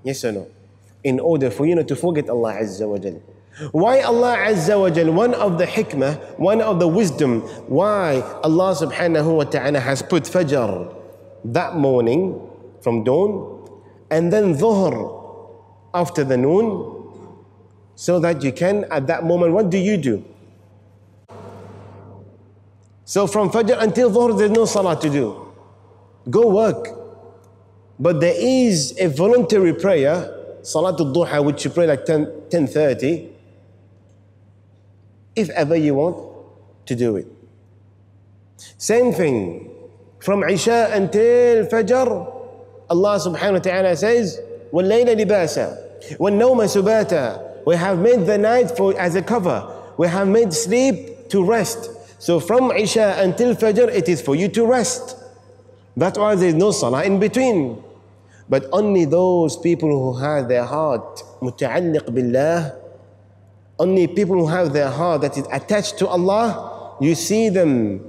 Yes 0.03 0.23
or 0.23 0.33
no? 0.33 0.47
In 1.03 1.19
order 1.19 1.49
for 1.49 1.65
you 1.65 1.73
not 1.73 1.87
to 1.87 1.95
forget 1.95 2.29
Allah 2.29 2.53
Azza 2.53 2.87
wa 2.87 2.99
Jal. 2.99 3.17
Why 3.71 4.01
Allah 4.01 4.37
Azza 4.37 4.79
wa 4.79 4.91
Jal? 4.91 5.11
One 5.11 5.33
of 5.33 5.57
the 5.57 5.65
hikmah, 5.65 6.37
one 6.37 6.61
of 6.61 6.79
the 6.79 6.87
wisdom, 6.87 7.41
why 7.65 8.21
Allah 8.43 8.75
subhanahu 8.77 9.35
wa 9.37 9.43
ta'ala 9.45 9.79
has 9.79 10.03
put 10.03 10.25
Fajr 10.29 10.93
that 11.43 11.75
morning 11.75 12.37
from 12.81 13.03
dawn 13.03 13.65
and 14.11 14.31
then 14.31 14.53
Dhuhr 14.53 15.20
after 15.93 16.23
the 16.23 16.37
noon 16.37 16.97
so 17.95 18.19
that 18.19 18.43
you 18.43 18.51
can 18.51 18.85
at 18.91 19.07
that 19.07 19.23
moment, 19.23 19.53
what 19.53 19.69
do 19.69 19.77
you 19.77 19.97
do? 19.97 20.25
So 23.05 23.27
from 23.27 23.49
Fajr 23.49 23.81
until 23.81 24.09
Dhuhr 24.09 24.37
there's 24.37 24.51
no 24.51 24.65
Salah 24.65 24.99
to 25.01 25.09
do. 25.09 25.53
Go 26.29 26.47
work. 26.47 26.87
But 27.99 28.19
there 28.19 28.35
is 28.35 28.97
a 28.99 29.07
voluntary 29.09 29.73
prayer, 29.73 30.15
Salatul 30.63 31.13
Duha, 31.13 31.43
which 31.45 31.65
you 31.65 31.71
pray 31.71 31.85
like 31.85 32.05
10, 32.05 32.25
10.30, 32.49 33.29
if 35.35 35.49
ever 35.49 35.75
you 35.75 35.93
want 35.93 36.17
to 36.87 36.95
do 36.95 37.17
it. 37.17 37.27
Same 38.77 39.13
thing, 39.13 39.69
from 40.19 40.43
Isha 40.43 40.89
until 40.93 41.67
Fajr, 41.67 42.07
Allah 42.89 43.19
subhanahu 43.19 43.53
wa 43.53 43.59
ta'ala 43.59 43.95
says, 43.95 44.39
وَاللَّيْلَ 44.72 45.26
لِبَاسًا 45.26 46.18
وَالنَّوْمَ 46.18 46.66
سُبَاتًا 46.66 47.64
We 47.66 47.76
have 47.76 47.98
made 47.98 48.26
the 48.26 48.38
night 48.38 48.76
for, 48.76 48.98
as 48.98 49.14
a 49.14 49.22
cover. 49.22 49.66
We 49.96 50.08
have 50.08 50.28
made 50.28 50.52
sleep 50.52 51.28
to 51.30 51.44
rest. 51.44 51.90
So 52.18 52.40
from 52.40 52.70
Isha 52.70 53.16
until 53.18 53.54
Fajr, 53.54 53.88
it 53.88 54.08
is 54.08 54.22
for 54.22 54.34
you 54.34 54.48
to 54.48 54.66
rest. 54.66 55.16
That's 55.96 56.18
why 56.18 56.34
there 56.34 56.48
is 56.48 56.54
no 56.54 56.70
salah 56.70 57.04
in 57.04 57.18
between. 57.18 57.82
But 58.48 58.66
only 58.72 59.04
those 59.04 59.56
people 59.56 59.90
who 59.90 60.18
have 60.20 60.48
their 60.48 60.64
heart 60.64 61.22
متعلق 61.42 62.10
بالله, 62.10 62.72
only 63.78 64.06
people 64.06 64.36
who 64.36 64.46
have 64.46 64.72
their 64.72 64.88
heart 64.90 65.22
that 65.22 65.36
is 65.36 65.46
attached 65.52 65.98
to 65.98 66.06
Allah, 66.06 66.96
you 67.00 67.14
see 67.14 67.48
them 67.48 68.00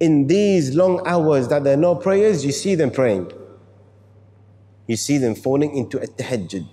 in 0.00 0.26
these 0.26 0.74
long 0.74 1.00
hours 1.06 1.48
that 1.48 1.62
there 1.64 1.74
are 1.74 1.80
no 1.80 1.94
prayers, 1.94 2.44
you 2.44 2.50
see 2.50 2.74
them 2.74 2.90
praying. 2.90 3.30
You 4.86 4.96
see 4.96 5.18
them 5.18 5.34
falling 5.34 5.76
into 5.76 5.98
a 5.98 6.06
tahajjud. 6.06 6.66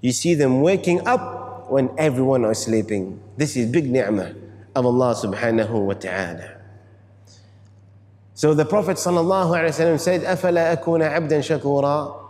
You 0.00 0.12
see 0.12 0.34
them 0.34 0.60
waking 0.60 1.06
up 1.06 1.70
when 1.70 1.90
everyone 1.98 2.44
is 2.44 2.58
sleeping. 2.58 3.20
This 3.36 3.56
is 3.56 3.70
big 3.70 3.90
ni'mah 3.90 4.34
of 4.74 4.86
Allah 4.86 5.14
subhanahu 5.14 5.86
wa 5.86 5.94
ta'ala. 5.94 6.56
So 8.34 8.52
the 8.52 8.66
Prophet 8.66 8.98
ﷺ 8.98 9.98
said, 9.98 10.20
أَفَلَا 10.22 10.76
أَكُونَ 10.76 11.00
عَبْدًا 11.00 11.40
شَكُورًا 11.40 12.22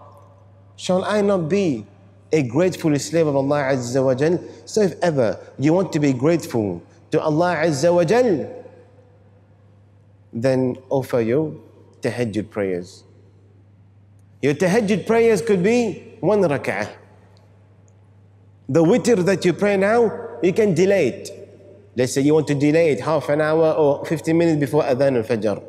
Shall 0.77 1.05
I 1.05 1.21
not 1.21 1.49
be 1.49 1.85
a 2.33 2.43
grateful 2.43 2.97
slave 2.99 3.27
of 3.27 3.35
Allah 3.35 3.73
Azza 3.73 4.05
wa 4.05 4.15
Jal? 4.15 4.39
So 4.67 4.83
if 4.83 4.95
ever 5.03 5.39
you 5.59 5.73
want 5.73 5.93
to 5.95 5.99
be 5.99 6.13
grateful 6.13 6.83
to 7.11 7.21
Allah 7.21 7.57
Azza 7.57 7.93
wa 7.93 8.05
Jal, 8.05 8.49
then 10.33 10.77
offer 10.91 11.21
your 11.21 11.55
tahajjud 12.03 12.51
prayers. 12.51 13.03
Your 14.42 14.54
tahajjud 14.56 15.06
prayers 15.06 15.42
could 15.42 15.62
be 15.62 16.18
one 16.20 16.42
rak'ah. 16.42 16.90
The 18.68 18.84
witr 18.84 19.24
that 19.26 19.46
you 19.46 19.54
pray 19.54 19.78
now, 19.78 20.40
you 20.42 20.54
can 20.54 20.74
delay 20.74 21.08
it. 21.08 21.30
Let's 21.96 22.14
say 22.14 22.22
you 22.22 22.34
want 22.34 22.48
to 22.48 22.56
delay 22.56 22.92
it 22.92 23.02
half 23.02 23.30
an 23.30 23.42
hour 23.42 23.74
or 23.74 24.06
15 24.06 24.38
minutes 24.38 24.60
before 24.60 24.84
adhan 24.84 25.18
al-fajr. 25.18 25.62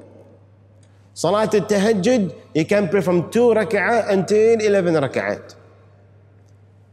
Salat 1.12 1.54
al-tahajjud, 1.54 2.34
you 2.54 2.64
can 2.64 2.88
pray 2.88 3.02
from 3.02 3.30
2 3.30 3.40
rak'ah 3.52 4.08
until 4.08 4.60
11 4.60 4.94
rak'at. 4.94 5.54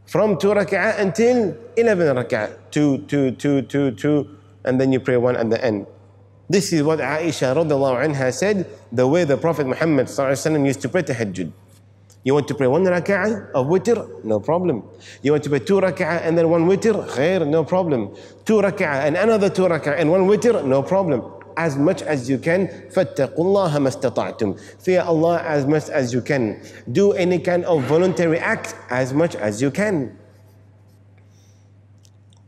From 0.05 0.37
2 0.37 0.47
rak'ah 0.47 0.99
until 0.99 1.55
11 1.77 2.15
rak'ah. 2.17 2.57
2, 2.71 3.05
2, 3.07 3.31
2, 3.31 3.61
2, 3.61 3.91
2, 3.91 4.37
and 4.65 4.81
then 4.81 4.91
you 4.91 4.99
pray 4.99 5.15
one 5.15 5.37
at 5.37 5.49
the 5.49 5.63
end. 5.63 5.85
This 6.49 6.73
is 6.73 6.81
what 6.83 6.99
Aisha 6.99 7.55
radiallahu 7.55 8.03
anha 8.03 8.33
said, 8.33 8.65
the 8.91 9.07
way 9.07 9.23
the 9.23 9.37
Prophet 9.37 9.67
Muhammad 9.67 10.09
used 10.09 10.81
to 10.81 10.89
pray 10.89 11.03
tahajjud. 11.03 11.53
You 12.24 12.32
want 12.32 12.48
to 12.48 12.54
pray 12.54 12.66
one 12.66 12.84
rak'ah 12.84 13.50
of 13.52 13.66
witr? 13.66 14.24
No 14.24 14.40
problem. 14.40 14.82
You 15.22 15.32
want 15.32 15.44
to 15.44 15.50
pray 15.50 15.58
two 15.58 15.78
rak'ah 15.78 16.22
and 16.22 16.38
then 16.38 16.48
one 16.48 16.66
witr? 16.66 17.06
Khair, 17.06 17.46
no 17.46 17.64
problem. 17.64 18.16
Two 18.46 18.62
rak'ah 18.62 19.04
and 19.04 19.16
another 19.16 19.50
two 19.50 19.62
rak'ah 19.62 19.98
and 19.98 20.10
one 20.10 20.22
witr? 20.22 20.64
No 20.64 20.82
problem. 20.82 21.22
As 21.58 21.76
much 21.76 22.00
as 22.00 22.28
you 22.28 22.38
can. 22.38 22.68
فَاتَّقُوا 22.68 23.36
اللَّهَ 23.36 23.72
مَا 23.76 23.90
اسْتَطَعْتُمْ 23.92 24.82
Fear 24.82 25.02
Allah 25.02 25.42
as 25.42 25.66
much 25.66 25.90
as 25.90 26.14
you 26.14 26.22
can. 26.22 26.62
Do 26.90 27.12
any 27.12 27.38
kind 27.38 27.64
of 27.66 27.84
voluntary 27.84 28.38
act 28.38 28.74
as 28.88 29.12
much 29.12 29.36
as 29.36 29.60
you 29.60 29.70
can. 29.70 30.16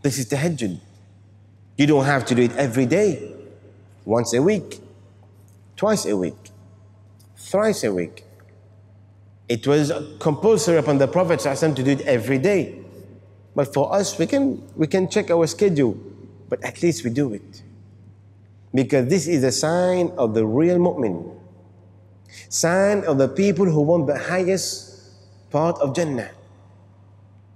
This 0.00 0.18
is 0.18 0.26
tahajjud. 0.26 0.80
You 1.76 1.86
don't 1.86 2.06
have 2.06 2.24
to 2.26 2.34
do 2.34 2.42
it 2.42 2.56
every 2.56 2.86
day. 2.86 3.30
Once 4.06 4.32
a 4.32 4.40
week. 4.40 4.80
Twice 5.76 6.06
a 6.06 6.16
week. 6.16 6.50
Thrice 7.36 7.84
a 7.84 7.92
week. 7.92 8.24
it 9.51 9.67
was 9.67 9.91
compulsory 10.19 10.77
upon 10.77 10.97
the 10.97 11.09
Prophet 11.09 11.41
to 11.41 11.83
do 11.83 11.91
it 11.91 11.99
every 12.07 12.37
day. 12.37 12.79
But 13.53 13.73
for 13.73 13.93
us, 13.93 14.17
we 14.17 14.25
can, 14.25 14.63
we 14.77 14.87
can 14.87 15.09
check 15.09 15.29
our 15.29 15.45
schedule, 15.45 15.97
but 16.47 16.63
at 16.63 16.81
least 16.81 17.03
we 17.03 17.09
do 17.09 17.33
it. 17.33 17.61
Because 18.73 19.09
this 19.09 19.27
is 19.27 19.43
a 19.43 19.51
sign 19.51 20.13
of 20.17 20.33
the 20.33 20.45
real 20.45 20.77
mu'min. 20.77 21.35
Sign 22.47 23.03
of 23.03 23.17
the 23.17 23.27
people 23.27 23.65
who 23.65 23.81
want 23.81 24.07
the 24.07 24.17
highest 24.17 25.51
part 25.51 25.77
of 25.79 25.93
Jannah. 25.97 26.31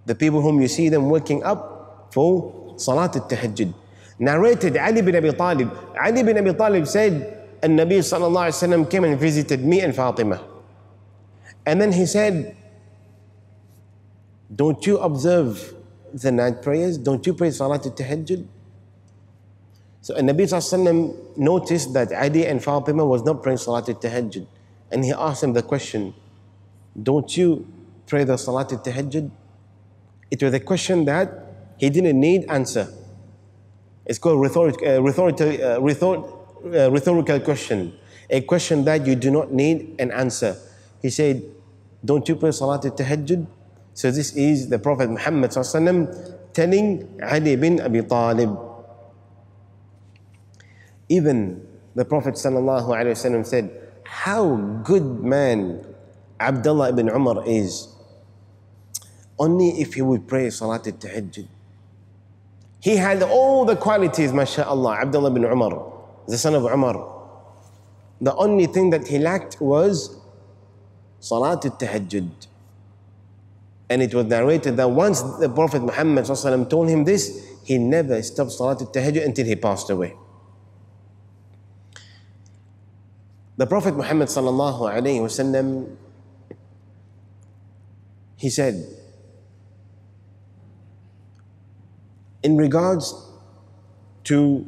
The 0.05 0.15
people 0.15 0.41
whom 0.41 0.59
you 0.59 0.67
see 0.67 0.89
them 0.89 1.09
waking 1.09 1.45
up 1.45 2.09
for 2.11 2.73
Salat 2.75 3.15
al-Tahajjud. 3.15 3.73
Narrated 4.19 4.75
Ali 4.75 5.01
bin 5.01 5.15
Abi 5.15 5.31
Talib. 5.31 5.71
Ali 6.03 6.23
bin 6.23 6.37
Abi 6.37 6.51
Talib 6.51 6.87
said, 6.87 7.47
and 7.63 7.79
Nabi 7.79 7.99
sallallahu 7.99 8.51
alayhi 8.51 8.67
wa 8.67 8.67
sallam 8.67 8.91
came 8.91 9.05
and 9.05 9.17
visited 9.17 9.63
me 9.63 9.79
and 9.79 9.95
Fatima. 9.95 10.54
And 11.65 11.81
then 11.81 11.91
he 11.91 12.05
said, 12.05 12.55
Don't 14.53 14.85
you 14.85 14.97
observe 14.99 15.73
the 16.13 16.31
night 16.31 16.61
prayers? 16.61 16.97
Don't 16.97 17.25
you 17.25 17.33
pray 17.33 17.51
Salat 17.51 17.85
al-Tahajjud? 17.85 18.45
So 20.01 20.15
and 20.15 20.29
Nabi 20.29 20.41
Sallallahu 20.41 21.37
noticed 21.37 21.93
that 21.93 22.11
Ali 22.13 22.45
and 22.45 22.63
Fatima 22.63 23.05
was 23.05 23.23
not 23.23 23.41
praying 23.41 23.57
Salat 23.57 23.89
al-Tahajjud. 23.89 24.45
And 24.91 25.03
he 25.03 25.11
asked 25.11 25.43
him 25.43 25.53
the 25.53 25.63
question, 25.63 26.13
Don't 27.01 27.35
you 27.35 27.67
pray 28.05 28.23
the 28.23 28.37
Salat 28.37 28.71
al-Tahajjud? 28.71 29.31
It 30.29 30.43
was 30.43 30.53
a 30.53 30.59
question 30.59 31.05
that 31.05 31.29
he 31.77 31.89
didn't 31.89 32.19
need 32.19 32.45
answer. 32.49 32.87
It's 34.05 34.19
called 34.19 34.39
rhetorical, 34.39 34.87
uh, 34.87 35.01
rhetorical, 35.01 36.49
uh, 36.63 36.85
uh, 36.85 36.91
rhetorical 36.91 37.39
question. 37.39 37.97
A 38.29 38.41
question 38.41 38.85
that 38.85 39.05
you 39.05 39.15
do 39.15 39.31
not 39.31 39.51
need 39.51 39.95
an 39.99 40.11
answer. 40.11 40.55
He 41.01 41.09
said, 41.09 41.43
Don't 42.05 42.27
you 42.29 42.35
pray 42.35 42.51
Salat 42.51 42.85
al-Tahajjud? 42.85 43.47
So 43.93 44.11
this 44.11 44.35
is 44.35 44.69
the 44.69 44.77
Prophet 44.77 45.09
Muhammad 45.09 45.51
telling 46.53 47.19
Ali 47.23 47.55
bin 47.55 47.81
Abi 47.81 48.01
Talib. 48.03 48.57
Even 51.09 51.65
the 51.95 52.05
Prophet 52.05 52.37
said, 52.37 53.71
How 54.05 54.55
good 54.83 55.23
man 55.23 55.85
Abdullah 56.39 56.89
ibn 56.89 57.09
Umar 57.09 57.43
is. 57.47 57.87
Only 59.39 59.81
if 59.81 59.95
he 59.95 60.01
would 60.01 60.27
pray 60.27 60.49
Salat 60.49 60.85
al-Tahajjud. 60.87 61.47
He 62.81 62.97
had 62.97 63.23
all 63.23 63.65
the 63.65 63.75
qualities, 63.75 64.31
mashallah, 64.31 64.97
Abdullah 65.01 65.31
ibn 65.31 65.43
Umar, 65.45 65.91
the 66.27 66.37
son 66.37 66.53
of 66.53 66.63
Umar. 66.65 67.13
The 68.21 68.35
only 68.35 68.67
thing 68.67 68.91
that 68.91 69.07
he 69.07 69.17
lacked 69.17 69.59
was 69.59 70.15
Salat 71.19 71.65
al-Tahajjud. 71.65 72.47
And 73.89 74.01
it 74.01 74.13
was 74.13 74.25
narrated 74.25 74.77
that 74.77 74.89
once 74.89 75.21
the 75.21 75.49
Prophet 75.49 75.81
Muhammad 75.81 76.25
told 76.69 76.89
him 76.89 77.03
this, 77.03 77.47
he 77.63 77.77
never 77.77 78.21
stopped 78.21 78.51
Salat 78.51 78.81
al-Tahajjud 78.81 79.25
until 79.25 79.45
he 79.45 79.55
passed 79.55 79.89
away. 79.89 80.15
The 83.57 83.65
Prophet 83.65 83.95
Muhammad 83.95 84.27
sallallahu 84.27 85.95
he 88.37 88.49
said, 88.49 88.85
in 92.43 92.57
regards 92.57 93.15
to 94.25 94.67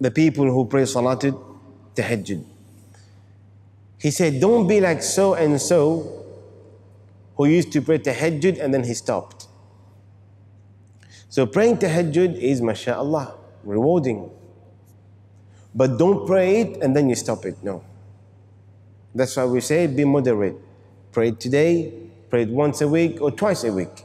the 0.00 0.10
people 0.10 0.46
who 0.46 0.64
pray 0.64 0.86
Salat 0.86 1.24
al-Tahajjud, 1.24 2.44
he 4.00 4.10
said, 4.10 4.40
Don't 4.40 4.66
be 4.66 4.80
like 4.80 5.02
so 5.02 5.34
and 5.34 5.60
so 5.60 6.24
who 7.36 7.46
used 7.46 7.72
to 7.72 7.82
pray 7.82 7.98
tahajjud 7.98 8.62
and 8.62 8.72
then 8.72 8.84
he 8.84 8.94
stopped. 8.94 9.46
So 11.28 11.46
praying 11.46 11.78
tahajjud 11.78 12.36
is 12.36 12.60
mashallah, 12.60 13.34
rewarding. 13.62 14.30
But 15.74 15.98
don't 15.98 16.26
pray 16.26 16.62
it 16.62 16.82
and 16.82 16.96
then 16.96 17.08
you 17.08 17.14
stop 17.14 17.44
it. 17.44 17.62
No. 17.62 17.84
That's 19.14 19.36
why 19.36 19.44
we 19.44 19.60
say 19.60 19.86
be 19.86 20.04
moderate. 20.04 20.56
Pray 21.12 21.28
it 21.28 21.40
today, 21.40 21.92
pray 22.30 22.42
it 22.42 22.48
once 22.48 22.80
a 22.80 22.88
week 22.88 23.20
or 23.20 23.30
twice 23.30 23.64
a 23.64 23.72
week. 23.72 24.04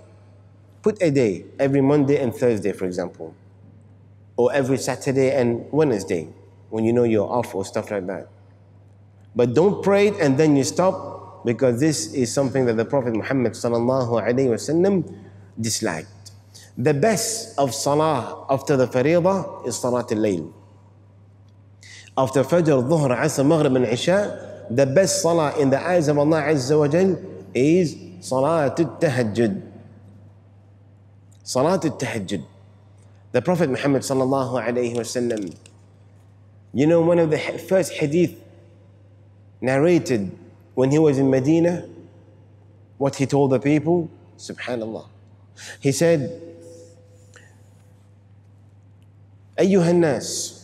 Put 0.81 1.01
a 1.01 1.10
day, 1.10 1.45
every 1.58 1.81
Monday 1.81 2.21
and 2.21 2.36
Thursday, 2.36 2.71
for 2.71 2.86
example. 2.86 3.34
Or 4.38 4.53
every 4.53 4.77
Saturday 4.77 5.31
and 5.31 5.65
Wednesday, 5.71 6.27
when 6.69 6.84
you 6.84 6.93
know 6.93 7.03
you're 7.03 7.27
off 7.27 7.55
or 7.55 7.65
stuff 7.65 7.89
like 7.91 8.05
that. 8.08 8.27
But 9.36 9.54
don't 9.54 9.84
pray 9.84 10.08
it 10.08 10.15
and 10.19 10.38
then 10.38 10.56
you 10.56 10.63
stop 10.63 11.43
because 11.45 11.80
this 11.80 12.13
is 12.13 12.34
something 12.34 12.65
that 12.65 12.78
the 12.78 12.86
Prophet 12.86 13.13
Muhammad 13.13 13.54
disliked. 15.60 16.08
The 16.78 16.93
best 16.93 17.58
of 17.58 17.74
salah 17.74 18.45
after 18.50 18.76
the 18.76 18.88
faridah 18.88 19.67
is 19.67 19.78
salat 19.78 20.12
al-layl. 20.12 20.52
After 22.17 22.43
Fajr, 22.43 22.84
Dhuhr, 22.84 23.12
Asr, 23.15 23.45
Maghrib 23.45 23.76
and 23.76 23.86
Isha, 23.86 24.67
the 24.69 24.86
best 24.86 25.21
salah 25.21 25.58
in 25.60 25.69
the 25.69 25.80
eyes 25.80 26.08
of 26.08 26.17
Allah 26.17 26.43
Azza 26.43 26.80
wa 26.80 26.88
Jal 26.88 27.17
is 27.54 27.95
salat 28.21 28.80
al-tahajjud. 28.80 29.62
Salat 31.43 31.86
al-tahajjud. 31.86 32.43
The 33.32 33.41
Prophet 33.41 33.69
Muhammad 33.69 34.02
sallallahu 34.02 34.63
alayhi 34.63 34.95
wasallam, 34.95 35.56
you 36.74 36.88
know 36.88 37.02
one 37.02 37.19
of 37.19 37.30
the 37.32 37.38
first 37.38 37.93
hadith 37.93 38.36
narrated 39.64 40.30
when 40.74 40.90
he 40.90 40.98
was 40.98 41.18
in 41.18 41.30
Medina 41.30 41.85
what 42.98 43.16
he 43.16 43.26
told 43.26 43.50
the 43.50 43.59
people. 43.59 44.11
Subhanallah. 44.38 45.06
He 45.80 45.92
said, 45.92 46.40
أيها 49.59 49.90
الناس 49.90 50.56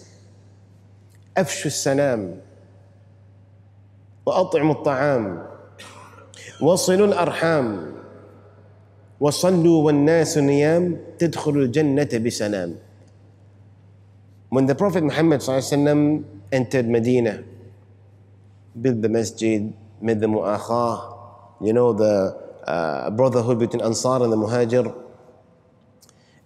أفشوا 1.36 1.66
السلام 1.66 2.40
وأطعموا 4.26 4.74
الطعام 4.74 5.46
وصلوا 6.60 7.06
الأرحام 7.06 7.92
وصلوا 9.20 9.82
والناس 9.84 10.38
نيام 10.38 10.96
تدخلوا 11.18 11.62
الجنة 11.62 12.08
بسلام 12.24 12.76
When 14.48 14.64
the 14.66 14.74
Prophet 14.74 15.02
Muhammad 15.02 15.40
وسلم 15.40 16.24
entered 16.52 16.88
Medina, 16.88 17.42
build 18.79 19.01
the 19.01 19.09
masjid, 19.09 19.73
made 20.01 20.19
the 20.19 20.27
mu'akhah, 20.27 21.17
you 21.61 21.73
know, 21.73 21.93
the 21.93 22.37
uh, 22.65 23.09
brotherhood 23.11 23.59
between 23.59 23.81
Ansar 23.81 24.23
and 24.23 24.31
the 24.31 24.37
Muhajir. 24.37 24.95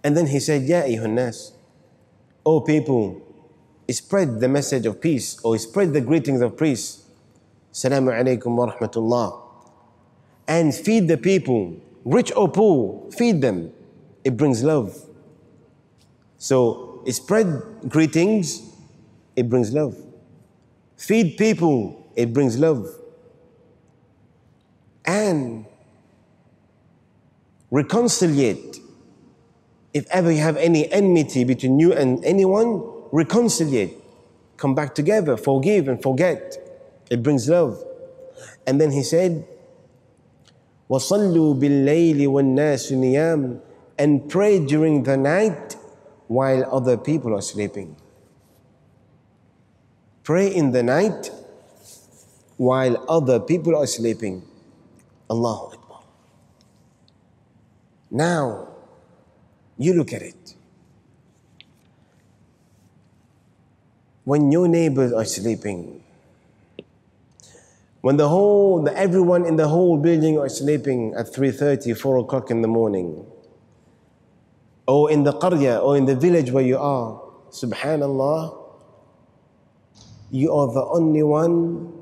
And 0.02 0.16
then 0.16 0.26
he 0.26 0.40
said, 0.40 0.62
Ya 0.62 0.82
ayyuhan 0.82 1.14
nas, 1.14 1.52
O 2.44 2.60
people, 2.60 3.22
spread 3.90 4.40
the 4.40 4.48
message 4.48 4.86
of 4.86 5.00
peace 5.00 5.38
or 5.42 5.58
spread 5.58 5.92
the 5.92 6.00
greetings 6.00 6.40
of 6.40 6.56
peace. 6.56 7.04
Assalamu 7.72 8.12
alaikum 8.12 8.56
wa 8.56 8.72
rahmatullah. 8.72 9.42
And 10.48 10.74
feed 10.74 11.08
the 11.08 11.16
people, 11.16 11.76
rich 12.04 12.32
or 12.36 12.48
poor, 12.48 13.10
feed 13.10 13.40
them. 13.40 13.72
It 14.24 14.36
brings 14.36 14.62
love. 14.62 14.96
So 16.38 17.02
spread 17.10 17.62
greetings, 17.88 18.62
it 19.34 19.48
brings 19.48 19.72
love. 19.72 19.96
Feed 20.96 21.36
people, 21.36 22.05
it 22.15 22.33
brings 22.33 22.57
love. 22.57 22.87
And 25.05 25.65
reconciliate. 27.71 28.77
If 29.93 30.05
ever 30.11 30.31
you 30.31 30.39
have 30.39 30.57
any 30.57 30.91
enmity 30.91 31.43
between 31.43 31.79
you 31.79 31.93
and 31.93 32.23
anyone, 32.23 32.83
reconciliate. 33.11 33.97
Come 34.57 34.75
back 34.75 34.93
together, 34.93 35.37
forgive 35.37 35.87
and 35.87 36.01
forget. 36.01 36.57
It 37.09 37.23
brings 37.23 37.49
love. 37.49 37.83
And 38.67 38.79
then 38.79 38.91
he 38.91 39.03
said, 39.03 39.47
وَصَلُّوا 40.89 41.59
بِاللَّيْلِ 41.59 42.27
وَالنَّاسُ 42.27 42.91
نِيَامٌ 42.91 43.61
And 43.97 44.29
pray 44.29 44.63
during 44.63 45.03
the 45.03 45.17
night 45.17 45.75
while 46.27 46.67
other 46.71 46.97
people 46.97 47.33
are 47.33 47.41
sleeping. 47.41 47.95
Pray 50.23 50.53
in 50.53 50.71
the 50.71 50.83
night 50.83 51.31
while 52.56 53.04
other 53.08 53.40
people 53.40 53.76
are 53.76 53.86
sleeping. 53.86 54.42
Allahu 55.30 55.74
Akbar. 55.74 56.00
Now, 58.10 58.68
you 59.76 59.94
look 59.94 60.12
at 60.12 60.22
it. 60.22 60.54
When 64.24 64.50
your 64.50 64.68
neighbors 64.68 65.12
are 65.12 65.24
sleeping, 65.24 66.02
when 68.00 68.16
the 68.16 68.28
whole, 68.28 68.82
the, 68.82 68.96
everyone 68.96 69.44
in 69.46 69.56
the 69.56 69.68
whole 69.68 69.98
building 69.98 70.38
are 70.38 70.48
sleeping 70.48 71.14
at 71.14 71.26
3.30, 71.26 71.96
4 71.98 72.18
o'clock 72.18 72.50
in 72.50 72.62
the 72.62 72.68
morning, 72.68 73.26
or 74.86 75.10
in 75.10 75.24
the 75.24 75.32
qarya, 75.32 75.82
or 75.82 75.96
in 75.96 76.06
the 76.06 76.14
village 76.14 76.50
where 76.50 76.64
you 76.64 76.78
are, 76.78 77.20
subhanallah, 77.50 78.64
you 80.30 80.52
are 80.52 80.72
the 80.72 80.84
only 80.84 81.22
one 81.22 81.95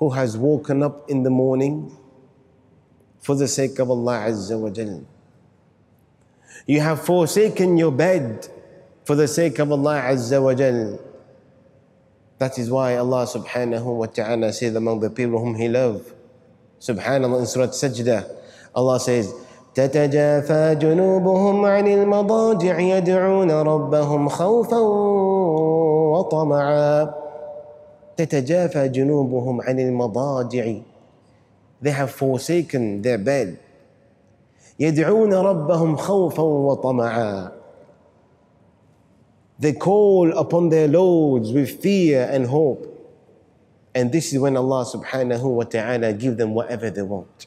who 0.00 0.10
has 0.10 0.36
woken 0.36 0.82
up 0.82 1.08
in 1.08 1.22
the 1.22 1.30
morning 1.30 1.96
for 3.20 3.34
the 3.34 3.48
sake 3.48 3.78
of 3.78 3.90
Allah 3.90 4.26
Azza 4.28 4.58
wa 4.58 4.70
Jal. 4.70 5.04
You 6.66 6.80
have 6.80 7.04
forsaken 7.04 7.76
your 7.76 7.92
bed 7.92 8.48
for 9.04 9.14
the 9.14 9.28
sake 9.28 9.58
of 9.58 9.72
Allah 9.72 10.02
Azza 10.02 10.42
wa 10.42 10.54
Jal. 10.54 10.98
That 12.38 12.58
is 12.58 12.70
why 12.70 12.96
Allah 12.96 13.24
subhanahu 13.26 13.96
wa 13.96 14.06
ta'ala 14.06 14.52
says 14.52 14.74
among 14.74 15.00
the 15.00 15.10
people 15.10 15.38
whom 15.40 15.54
He 15.54 15.68
loves, 15.68 16.12
subhanallah 16.80 17.40
in 17.40 17.46
Surah 17.46 17.68
Sajdah, 17.68 18.30
Allah 18.74 19.00
says, 19.00 19.32
تتجافى 19.76 20.74
جنوبهم 20.80 21.64
عن 21.64 21.86
المضاجع 21.86 22.78
يدعون 22.80 23.50
ربهم 23.50 24.28
خوفا 24.28 24.78
وطمعا 26.16 27.19
تتجافى 28.25 28.89
جنوبهم 28.89 29.61
عن 29.61 29.79
المضاجع 29.79 30.73
They 31.81 31.91
have 31.91 32.11
forsaken 32.11 33.01
their 33.01 33.17
bed 33.17 33.57
يدعون 34.79 35.33
ربهم 35.33 35.95
خوفا 35.95 36.43
وطمعا 36.43 37.51
They 39.59 39.73
call 39.73 40.35
upon 40.37 40.69
their 40.69 40.87
lords 40.87 41.51
with 41.51 41.81
fear 41.83 42.27
and 42.31 42.47
hope. 42.47 42.87
And 43.93 44.11
this 44.11 44.33
is 44.33 44.39
when 44.39 44.57
Allah 44.57 44.83
subhanahu 44.85 45.43
wa 45.43 45.63
ta'ala 45.65 46.13
give 46.13 46.37
them 46.37 46.55
whatever 46.55 46.89
they 46.89 47.03
want. 47.03 47.45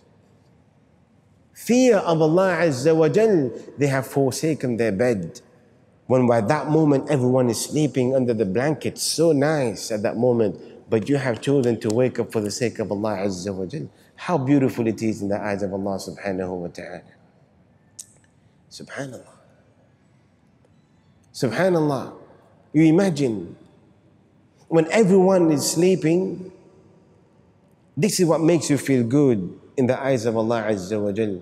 Fear 1.55 1.97
of 1.97 2.23
Allah 2.23 2.59
Azza 2.61 2.95
wa 2.95 3.09
Jal, 3.09 3.51
they 3.79 3.89
have 3.89 4.07
forsaken 4.07 4.77
their 4.77 4.93
bed. 4.93 5.41
When 6.07 6.27
by 6.27 6.43
that 6.43 6.69
moment 6.69 7.11
everyone 7.11 7.49
is 7.49 7.61
sleeping 7.65 8.15
under 8.15 8.35
the 8.35 8.45
blanket, 8.45 8.99
so 8.99 9.33
nice 9.33 9.91
at 9.91 10.03
that 10.03 10.17
moment, 10.17 10.61
but 10.91 11.09
you 11.09 11.17
have 11.17 11.41
chosen 11.41 11.81
to 11.81 11.89
wake 11.89 12.19
up 12.19 12.31
for 12.31 12.41
the 12.41 12.51
sake 12.51 12.79
of 12.79 12.93
Allah 12.93 13.19
Azza 13.19 13.55
wa 13.55 13.65
Jal. 13.65 13.89
How 14.17 14.39
beautiful 14.39 14.87
it 14.87 15.03
is 15.03 15.23
in 15.23 15.29
the 15.29 15.41
eyes 15.41 15.63
of 15.63 15.73
Allah 15.73 15.97
subhanahu 15.97 16.57
wa 16.57 16.69
ta'ala. 16.69 17.03
Subhanallah. 18.71 19.35
Subhanallah. 21.33 22.13
You 22.73 22.85
imagine 22.85 23.57
when 24.69 24.91
everyone 24.91 25.51
is 25.51 25.69
sleeping, 25.71 26.53
this 27.97 28.21
is 28.21 28.27
what 28.27 28.41
makes 28.41 28.69
you 28.69 28.77
feel 28.77 29.05
good 29.05 29.59
in 29.77 29.87
the 29.87 29.99
eyes 29.99 30.27
of 30.27 30.37
Allah 30.37 30.65
Azza 30.69 31.01
wa 31.01 31.13
Jal. 31.13 31.41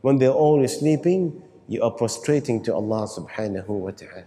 When 0.00 0.18
they're 0.18 0.30
all 0.30 0.66
sleeping, 0.66 1.42
you 1.69 1.81
are 1.81 1.91
prostrating 1.91 2.61
to 2.63 2.75
Allah 2.75 3.07
subhanahu 3.07 3.67
wa 3.67 3.91
ta'ala. 3.91 4.25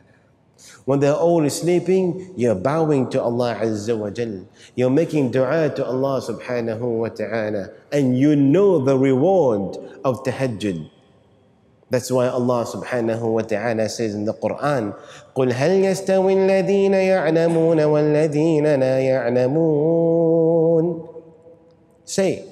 When 0.85 1.01
they're 1.01 1.15
all 1.15 1.49
sleeping, 1.51 2.33
you're 2.37 2.57
bowing 2.57 3.09
to 3.11 3.23
Allah 3.23 3.57
Azza 3.61 3.97
wa 3.97 4.11
Jal. 4.11 4.45
You're 4.75 4.91
making 4.91 5.31
dua 5.31 5.71
to 5.77 5.87
Allah 5.87 6.21
subhanahu 6.21 6.83
wa 6.83 7.09
ta'ala. 7.09 7.71
And 7.93 8.19
you 8.19 8.35
know 8.35 8.83
the 8.83 8.99
reward 8.99 9.77
of 10.05 10.25
tahajjud. 10.25 10.91
That's 11.91 12.11
why 12.11 12.29
Allah 12.29 12.67
subhanahu 12.67 13.23
wa 13.23 13.43
ta'ala 13.43 13.89
says 13.89 14.15
in 14.15 14.25
the 14.25 14.35
Quran, 14.35 14.95
قُلْ 15.35 15.53
هَلْ 15.53 15.85
يَسْتَوِي 15.89 16.37
الَّذِينَ 16.37 16.93
يَعْلَمُونَ 16.93 17.81
وَالَّذِينَ 17.81 18.67
لَا 18.77 19.01
يَعْلَمُونَ 19.01 21.09
Say, 22.05 22.45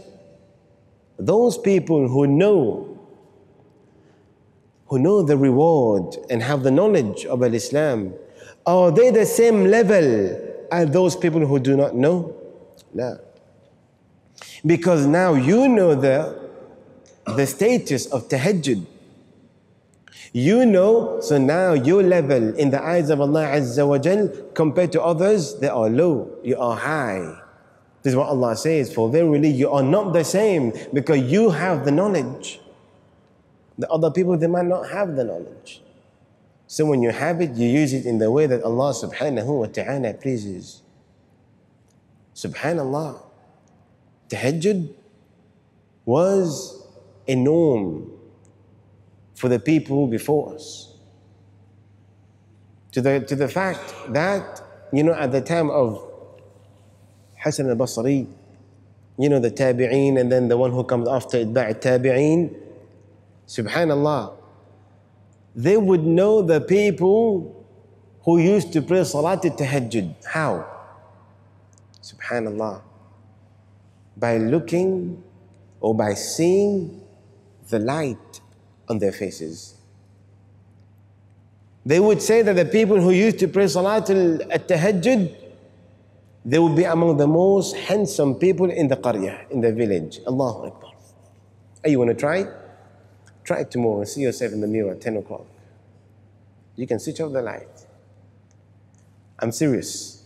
those 1.18 1.58
people 1.58 2.08
who 2.08 2.26
know, 2.26 2.89
who 4.91 4.99
know 4.99 5.21
the 5.21 5.37
reward 5.37 6.17
and 6.29 6.43
have 6.43 6.63
the 6.63 6.69
knowledge 6.69 7.25
of 7.25 7.41
Al 7.41 7.53
Islam, 7.53 8.13
are 8.65 8.91
they 8.91 9.09
the 9.09 9.25
same 9.25 9.67
level 9.67 10.67
as 10.69 10.91
those 10.91 11.15
people 11.15 11.39
who 11.47 11.59
do 11.59 11.77
not 11.77 11.95
know? 11.95 12.35
No. 12.93 13.17
Because 14.65 15.05
now 15.07 15.33
you 15.33 15.69
know 15.69 15.95
the, 15.95 16.37
the 17.25 17.47
status 17.47 18.07
of 18.07 18.27
tahajjud. 18.27 18.85
You 20.33 20.65
know, 20.65 21.21
so 21.21 21.37
now 21.37 21.71
your 21.71 22.03
level 22.03 22.53
in 22.55 22.69
the 22.69 22.83
eyes 22.83 23.09
of 23.09 23.21
Allah 23.21 23.45
Azza 23.45 23.87
wa 23.87 23.97
Jal 23.97 24.27
compared 24.53 24.91
to 24.91 25.01
others, 25.01 25.57
they 25.59 25.69
are 25.69 25.89
low, 25.89 26.37
you 26.43 26.57
are 26.59 26.75
high. 26.75 27.41
This 28.03 28.11
is 28.11 28.17
what 28.17 28.27
Allah 28.27 28.57
says, 28.57 28.93
for 28.93 29.09
verily 29.09 29.51
you 29.51 29.69
are 29.69 29.83
not 29.83 30.11
the 30.11 30.25
same 30.25 30.73
because 30.91 31.21
you 31.21 31.49
have 31.51 31.85
the 31.85 31.91
knowledge. 31.91 32.59
The 33.81 33.89
other 33.89 34.11
people, 34.11 34.37
they 34.37 34.45
might 34.45 34.67
not 34.67 34.91
have 34.91 35.15
the 35.15 35.23
knowledge. 35.23 35.81
So 36.67 36.85
when 36.85 37.01
you 37.01 37.09
have 37.09 37.41
it, 37.41 37.53
you 37.55 37.67
use 37.67 37.93
it 37.93 38.05
in 38.05 38.19
the 38.19 38.29
way 38.29 38.45
that 38.45 38.61
Allah 38.61 38.93
subhanahu 38.93 39.47
wa 39.47 39.65
ta'ala 39.65 40.13
pleases. 40.13 40.83
Subhanallah. 42.35 43.19
Tahajjud 44.29 44.93
was 46.05 46.85
a 47.27 47.33
norm 47.33 48.11
for 49.33 49.49
the 49.49 49.57
people 49.57 50.05
before 50.05 50.53
us. 50.53 50.93
To 52.91 53.01
the, 53.01 53.21
to 53.21 53.35
the 53.35 53.47
fact 53.47 53.95
that, 54.09 54.61
you 54.93 55.03
know, 55.03 55.13
at 55.13 55.31
the 55.31 55.41
time 55.41 55.71
of 55.71 56.07
Hassan 57.39 57.67
al 57.67 57.75
Basri, 57.75 58.27
you 59.17 59.27
know, 59.27 59.39
the 59.39 59.49
tabi'een, 59.49 60.19
and 60.19 60.31
then 60.31 60.49
the 60.49 60.57
one 60.57 60.69
who 60.71 60.83
comes 60.83 61.07
after 61.07 61.43
Itba' 61.43 61.81
tabi'een, 61.81 62.55
subhanallah, 63.51 64.33
they 65.53 65.75
would 65.75 66.05
know 66.05 66.41
the 66.41 66.61
people 66.61 67.65
who 68.23 68.37
used 68.37 68.71
to 68.71 68.81
pray 68.81 69.03
Salat 69.03 69.43
al-Tahajjud. 69.43 70.25
How? 70.25 70.65
Subhanallah. 72.01 72.81
By 74.15 74.37
looking 74.37 75.21
or 75.81 75.93
by 75.93 76.13
seeing 76.13 77.01
the 77.69 77.79
light 77.79 78.39
on 78.87 78.99
their 78.99 79.11
faces. 79.11 79.75
They 81.85 81.99
would 81.99 82.21
say 82.21 82.43
that 82.43 82.55
the 82.55 82.65
people 82.65 83.01
who 83.01 83.11
used 83.11 83.39
to 83.39 83.47
pray 83.47 83.67
Salat 83.67 84.09
al-Tahajjud, 84.09 85.35
they 86.45 86.59
would 86.59 86.75
be 86.75 86.85
among 86.85 87.17
the 87.17 87.27
most 87.27 87.75
handsome 87.75 88.35
people 88.35 88.69
in 88.69 88.87
the 88.87 88.95
qaryah, 88.95 89.49
in 89.51 89.59
the 89.59 89.73
village. 89.73 90.21
Allahu 90.25 90.67
Akbar. 90.67 90.93
You 91.85 91.99
want 91.99 92.09
to 92.11 92.15
try? 92.15 92.45
Try 93.51 93.59
it 93.59 93.71
tomorrow 93.71 93.99
and 93.99 94.07
see 94.07 94.21
yourself 94.21 94.53
in 94.53 94.61
the 94.61 94.67
mirror 94.67 94.91
at 94.91 95.01
10 95.01 95.17
o'clock. 95.17 95.45
You 96.77 96.87
can 96.87 96.99
switch 96.99 97.19
off 97.19 97.33
the 97.33 97.41
light. 97.41 97.67
I'm 99.39 99.51
serious 99.51 100.23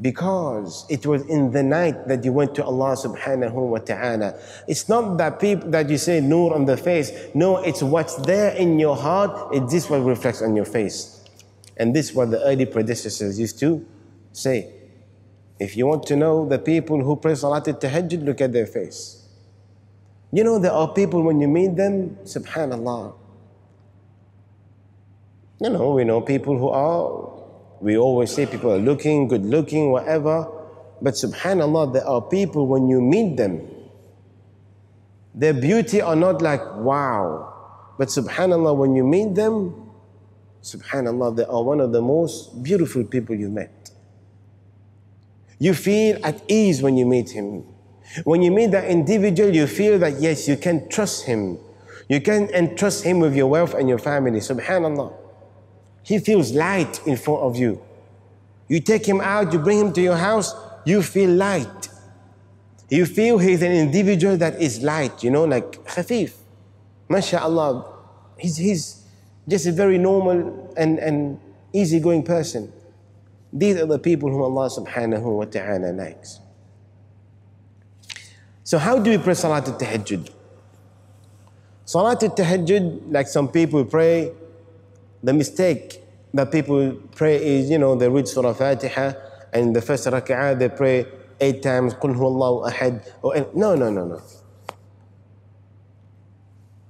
because 0.00 0.86
it 0.88 1.04
was 1.04 1.22
in 1.22 1.50
the 1.50 1.64
night 1.64 2.06
that 2.06 2.24
you 2.24 2.32
went 2.32 2.54
to 2.54 2.64
Allah 2.64 2.94
subhanahu 2.94 3.54
wa 3.54 3.78
ta'ala. 3.78 4.38
It's 4.68 4.88
not 4.88 5.18
that 5.18 5.40
people 5.40 5.68
that 5.70 5.90
you 5.90 5.98
say 5.98 6.20
nur 6.20 6.54
on 6.54 6.64
the 6.64 6.76
face. 6.76 7.10
No, 7.34 7.56
it's 7.56 7.82
what's 7.82 8.14
there 8.14 8.54
in 8.54 8.78
your 8.78 8.94
heart. 8.94 9.52
It's 9.52 9.72
this 9.72 9.90
what 9.90 10.04
reflects 10.04 10.42
on 10.42 10.54
your 10.54 10.64
face. 10.64 11.24
And 11.76 11.92
this 11.92 12.10
is 12.10 12.14
what 12.14 12.30
the 12.30 12.40
early 12.44 12.66
predecessors 12.66 13.36
used 13.36 13.58
to 13.58 13.84
say. 14.30 14.72
If 15.58 15.76
you 15.76 15.88
want 15.88 16.06
to 16.06 16.14
know 16.14 16.48
the 16.48 16.60
people 16.60 17.02
who 17.02 17.16
pray 17.16 17.34
Salat 17.34 17.66
al-Tahajjud, 17.66 18.24
look 18.24 18.40
at 18.40 18.52
their 18.52 18.66
face. 18.66 19.21
You 20.32 20.44
know, 20.44 20.58
there 20.58 20.72
are 20.72 20.92
people 20.92 21.22
when 21.22 21.40
you 21.40 21.48
meet 21.48 21.76
them, 21.76 22.16
subhanallah. 22.24 23.14
You 25.60 25.70
know, 25.70 25.92
we 25.92 26.04
know 26.04 26.20
people 26.20 26.58
who 26.58 26.68
are 26.68 27.32
we 27.82 27.98
always 27.98 28.30
say 28.32 28.46
people 28.46 28.72
are 28.72 28.78
looking, 28.78 29.26
good 29.26 29.44
looking, 29.44 29.90
whatever. 29.90 30.46
But 31.02 31.14
subhanAllah, 31.14 31.92
there 31.94 32.06
are 32.06 32.22
people 32.22 32.68
when 32.68 32.88
you 32.88 33.00
meet 33.00 33.36
them, 33.36 33.68
their 35.34 35.52
beauty 35.52 36.00
are 36.00 36.14
not 36.14 36.40
like 36.40 36.62
wow. 36.76 37.52
But 37.98 38.06
subhanAllah, 38.06 38.76
when 38.76 38.94
you 38.94 39.02
meet 39.02 39.34
them, 39.34 39.90
subhanAllah, 40.62 41.36
they 41.36 41.44
are 41.44 41.62
one 41.64 41.80
of 41.80 41.90
the 41.90 42.00
most 42.00 42.62
beautiful 42.62 43.02
people 43.02 43.34
you 43.34 43.48
met. 43.48 43.90
You 45.58 45.74
feel 45.74 46.24
at 46.24 46.40
ease 46.46 46.82
when 46.82 46.96
you 46.96 47.04
meet 47.04 47.30
him. 47.30 47.64
When 48.24 48.42
you 48.42 48.50
meet 48.50 48.70
that 48.72 48.84
individual, 48.84 49.54
you 49.54 49.66
feel 49.66 49.98
that 50.00 50.20
yes, 50.20 50.48
you 50.48 50.56
can 50.56 50.88
trust 50.88 51.24
him. 51.24 51.58
You 52.08 52.20
can 52.20 52.48
entrust 52.50 53.04
him 53.04 53.20
with 53.20 53.34
your 53.34 53.46
wealth 53.46 53.74
and 53.74 53.88
your 53.88 53.98
family. 53.98 54.40
Subhanallah. 54.40 55.14
He 56.02 56.18
feels 56.18 56.52
light 56.52 57.00
in 57.06 57.16
front 57.16 57.40
of 57.40 57.56
you. 57.56 57.80
You 58.68 58.80
take 58.80 59.06
him 59.06 59.20
out, 59.20 59.52
you 59.52 59.58
bring 59.58 59.78
him 59.78 59.92
to 59.92 60.00
your 60.00 60.16
house, 60.16 60.54
you 60.84 61.02
feel 61.02 61.30
light. 61.30 61.88
You 62.90 63.06
feel 63.06 63.38
he's 63.38 63.62
an 63.62 63.72
individual 63.72 64.36
that 64.38 64.60
is 64.60 64.82
light, 64.82 65.22
you 65.22 65.30
know, 65.30 65.44
like 65.44 65.72
khafif. 65.86 66.34
MashaAllah. 67.08 67.90
He's, 68.38 68.56
he's 68.56 69.06
just 69.48 69.66
a 69.66 69.72
very 69.72 69.98
normal 69.98 70.74
and, 70.76 70.98
and 70.98 71.40
easygoing 71.72 72.22
person. 72.22 72.72
These 73.52 73.76
are 73.76 73.86
the 73.86 73.98
people 73.98 74.30
whom 74.30 74.42
Allah 74.42 74.68
subhanahu 74.68 75.22
wa 75.22 75.44
ta'ala 75.44 75.92
likes. 75.92 76.40
So 78.71 78.77
how 78.77 78.99
do 78.99 79.09
we 79.09 79.17
pray 79.17 79.33
Salat 79.33 79.67
al-Tahajjud? 79.67 80.29
Salat 81.85 82.23
al-Tahajjud, 82.23 83.11
like 83.11 83.27
some 83.27 83.47
people 83.47 83.85
pray, 83.85 84.31
the 85.23 85.33
mistake 85.33 86.03
that 86.33 86.51
people 86.51 86.97
pray 87.15 87.37
is, 87.37 87.69
you 87.69 87.77
know, 87.77 87.95
they 87.95 88.09
read 88.09 88.27
Surah 88.27 88.53
Fatiha 88.53 89.13
and 89.53 89.75
the 89.75 89.81
first 89.81 90.05
rak'ah 90.05 90.59
they 90.59 90.69
pray 90.69 91.05
eight 91.39 91.63
times, 91.63 91.93
Qul 91.93 92.15
huwallahu 92.15 92.69
ahad. 92.69 93.55
No, 93.55 93.75
no, 93.75 93.89
no, 93.89 94.05
no. 94.05 94.21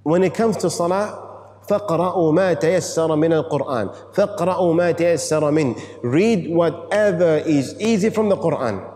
When 0.04 0.24
it 0.24 0.34
comes 0.34 0.58
to 0.58 0.70
Salah, 0.70 1.28
فَقْرَأُوا 1.68 2.32
مَا 2.32 2.54
تَيَسَّرَ 2.54 3.12
مِنَ 3.12 3.44
الْقُرْآنِ 3.44 4.16
فَقْرَأُوا 4.16 4.74
مَا 4.74 4.92
تَيَسَّرَ 4.96 5.52
مِنْ 5.52 5.78
Read 6.02 6.50
whatever 6.50 7.44
is 7.46 7.76
easy 7.80 8.10
from 8.10 8.30
the 8.30 8.38
Quran. 8.38 8.91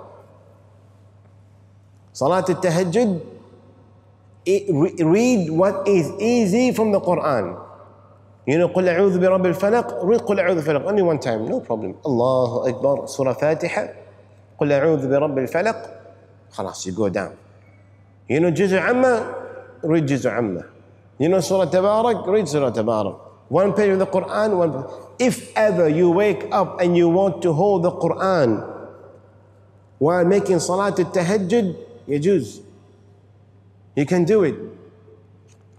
Salat 2.17 2.49
al-Tahajjud, 2.49 3.21
read 5.05 5.51
what 5.53 5.85
is 5.85 6.09
easy 6.17 6.73
from 6.73 6.89
the 6.89 7.01
Quran. 7.01 7.61
You 8.47 8.57
know, 8.57 8.69
قل 8.69 8.89
أعوذ 8.89 9.21
برب 9.21 9.45
الفلق, 9.47 10.01
read 10.01 10.25
قل 10.25 10.41
أعوذ 10.41 10.65
بالفلق 10.65 10.89
only 10.89 11.03
one 11.03 11.19
time, 11.21 11.45
no 11.45 11.61
problem. 11.61 11.93
الله 12.01 12.69
أكبر, 12.69 13.07
Surah 13.13 13.35
Fatiha, 13.35 13.89
قل 14.59 14.73
أعوذ 14.73 15.05
برب 15.11 15.39
الفلق, 15.39 15.77
خلاص, 16.53 16.87
you 16.87 16.93
go 16.93 17.11
down. 17.11 17.37
You 18.31 18.41
know, 18.41 18.49
جزء 18.49 18.79
عامة, 18.79 19.35
read 19.85 20.07
جزء 20.07 20.31
عامة. 20.31 20.65
You 21.19 21.29
know 21.29 21.41
Surah 21.41 21.67
Tabarak? 21.67 22.27
Read 22.27 22.49
Surah 22.49 22.71
Tabarak. 22.71 23.19
One 23.49 23.75
page 23.75 23.91
of 23.91 23.99
the 23.99 24.07
Quran, 24.07 24.57
one 24.57 24.87
If 25.19 25.55
ever 25.55 25.87
you 25.91 26.11
wake 26.11 26.49
up 26.51 26.81
and 26.81 26.97
you 26.97 27.11
want 27.11 27.43
to 27.43 27.53
hold 27.53 27.83
the 27.83 27.91
Quran 27.93 28.73
while 29.99 30.25
making 30.25 30.61
Salat 30.61 30.99
al-Tahajjud, 30.99 31.86
يجوز. 32.08 32.62
You 33.96 34.06
can 34.06 34.24
do 34.26 34.44
it. 34.44 34.56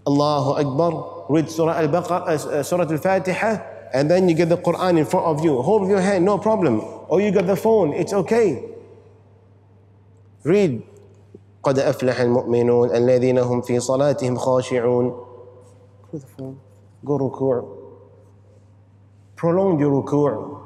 Allahu 0.07 0.51
Akbar. 0.51 1.25
Read 1.29 1.49
Surah 1.49 1.79
Al-Baqarah, 1.79 2.27
uh, 2.27 2.63
Surah 2.63 2.89
Al-Fatiha, 2.89 3.61
and 3.93 4.11
then 4.11 4.27
you 4.27 4.35
get 4.35 4.49
the 4.49 4.57
Quran 4.57 4.99
in 4.99 5.05
front 5.05 5.25
of 5.25 5.43
you. 5.43 5.61
Hold 5.61 5.83
with 5.83 5.91
your 5.91 6.01
hand, 6.01 6.25
no 6.25 6.37
problem. 6.37 6.81
Or 7.07 7.21
you 7.21 7.31
got 7.31 7.47
the 7.47 7.55
phone, 7.55 7.93
it's 7.93 8.13
okay. 8.13 8.63
Read. 10.43 10.81
قد 11.63 11.79
أفلح 11.79 12.19
المؤمنون 12.19 12.91
الذين 12.91 13.37
هم 13.39 13.61
في 13.61 13.79
صلاتهم 13.79 14.35
خاشعون 14.35 15.15
Go 16.11 16.17
the 16.17 16.27
phone. 16.27 16.59
Go 17.05 17.17
ruku'. 17.17 17.77
Prolong 19.37 19.79
your 19.79 20.03
ruku'. 20.03 20.59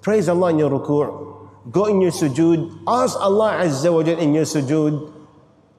Praise 0.00 0.28
Allah 0.28 0.48
in 0.50 0.58
your 0.58 0.70
ruku'. 0.70 1.31
Go 1.70 1.86
in 1.86 2.00
your 2.00 2.10
sujood. 2.10 2.82
Ask 2.86 3.18
Allah 3.20 3.60
Azza 3.64 3.92
wa 3.92 4.02
Jal 4.02 4.18
in 4.18 4.34
your 4.34 4.44
sujood. 4.44 5.12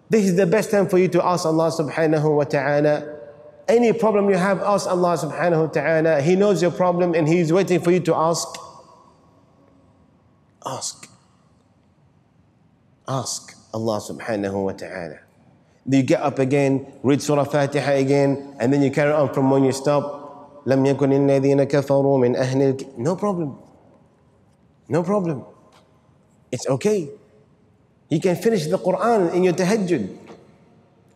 This 0.10 0.26
is 0.26 0.36
the 0.36 0.46
best 0.46 0.72
time 0.72 0.88
for 0.88 0.98
you 0.98 1.08
to 1.10 1.24
ask 1.24 1.46
Allah 1.46 1.70
subhanahu 1.72 2.36
wa 2.36 2.44
ta'ala. 2.44 3.18
Any 3.68 3.94
problem 3.94 4.30
you 4.30 4.38
have, 4.38 4.62
ask 4.62 4.90
Allah 4.90 5.14
subhanahu 5.18 5.68
wa 5.68 5.72
ta'ala. 5.72 6.22
He 6.22 6.36
knows 6.36 6.62
your 6.62 6.72
problem 6.72 7.14
and 7.14 7.28
He's 7.28 7.54
waiting 7.54 7.80
for 7.80 7.92
you 7.92 8.00
to 8.02 8.16
ask. 8.16 8.48
Ask. 10.66 11.08
Ask 13.08 13.56
Allah 13.74 14.02
subhanahu 14.02 14.66
wa 14.66 14.74
ta'ala. 14.74 15.20
You 15.86 16.04
get 16.04 16.22
up 16.22 16.38
again, 16.38 16.86
read 17.02 17.22
Surah 17.22 17.46
Fatiha 17.46 17.98
again, 17.98 18.58
and 18.60 18.74
then 18.74 18.82
you 18.82 18.92
carry 18.92 19.14
on 19.14 19.34
from 19.34 19.50
when 19.50 19.64
you 19.64 19.72
stop. 19.72 20.18
لم 20.66 20.86
يكن 20.86 21.12
الذين 21.14 21.64
كفروا 21.64 22.18
من 22.18 22.36
أهل 22.36 22.98
No 22.98 23.16
problem. 23.16 23.58
No 24.90 25.04
problem. 25.04 25.46
It's 26.51 26.69
okay. 26.69 27.11
You 28.09 28.21
can 28.21 28.37
finish 28.37 28.67
the 28.67 28.79
Quran 28.79 29.35
in 29.35 29.45
your 29.45 29.55
tahajjud. 29.55 30.17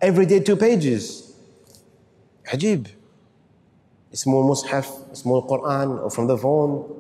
Every 0.00 0.26
day, 0.26 0.40
two 0.40 0.56
pages. 0.56 1.34
Hajib. 2.46 2.86
Ajib. 4.12 4.26
more 4.26 4.44
mushaf, 4.44 5.16
small 5.16 5.46
Quran, 5.46 6.02
or 6.02 6.10
from 6.10 6.26
the 6.26 6.38
phone. 6.38 6.94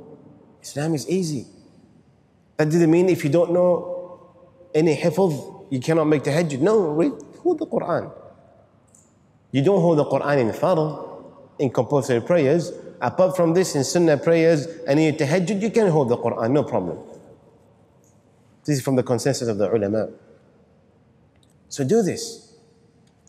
Islam 0.62 0.94
is 0.94 1.08
easy. 1.08 1.46
That 2.56 2.66
doesn't 2.66 2.90
mean 2.90 3.08
if 3.08 3.24
you 3.24 3.30
don't 3.30 3.52
know 3.52 4.20
any 4.74 4.96
hifz, 4.96 5.66
you 5.70 5.80
cannot 5.80 6.04
make 6.04 6.22
tahajjud. 6.22 6.60
No, 6.60 6.90
read 6.90 7.12
hold 7.42 7.58
the 7.58 7.66
Quran. 7.66 8.12
You 9.52 9.62
don't 9.62 9.80
hold 9.80 9.98
the 9.98 10.04
Quran 10.04 10.38
in 10.38 10.50
fard, 10.50 11.24
in 11.58 11.70
compulsory 11.70 12.20
prayers. 12.20 12.72
Apart 13.00 13.36
from 13.36 13.54
this, 13.54 13.74
in 13.74 13.84
sunnah 13.84 14.18
prayers 14.18 14.66
and 14.86 14.98
in 14.98 15.14
tahajjud, 15.14 15.62
you 15.62 15.70
can 15.70 15.88
hold 15.88 16.08
the 16.08 16.16
Quran, 16.16 16.50
no 16.50 16.64
problem. 16.64 16.98
This 18.68 18.80
is 18.80 18.84
from 18.84 18.96
the 18.96 19.02
consensus 19.02 19.48
of 19.48 19.56
the 19.56 19.74
ulama. 19.74 20.10
So 21.70 21.84
do 21.84 22.02
this. 22.02 22.52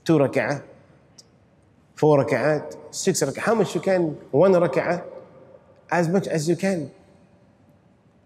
Two 0.04 0.18
rak'ah, 0.18 0.62
four 1.96 2.26
rak'ah, 2.26 2.76
six 2.94 3.24
rak'ah, 3.24 3.38
how 3.38 3.56
much 3.56 3.74
you 3.74 3.80
can, 3.80 4.18
one 4.32 4.52
rak'ah, 4.52 5.02
as 5.90 6.10
much 6.10 6.28
as 6.28 6.50
you 6.50 6.58
can. 6.58 6.92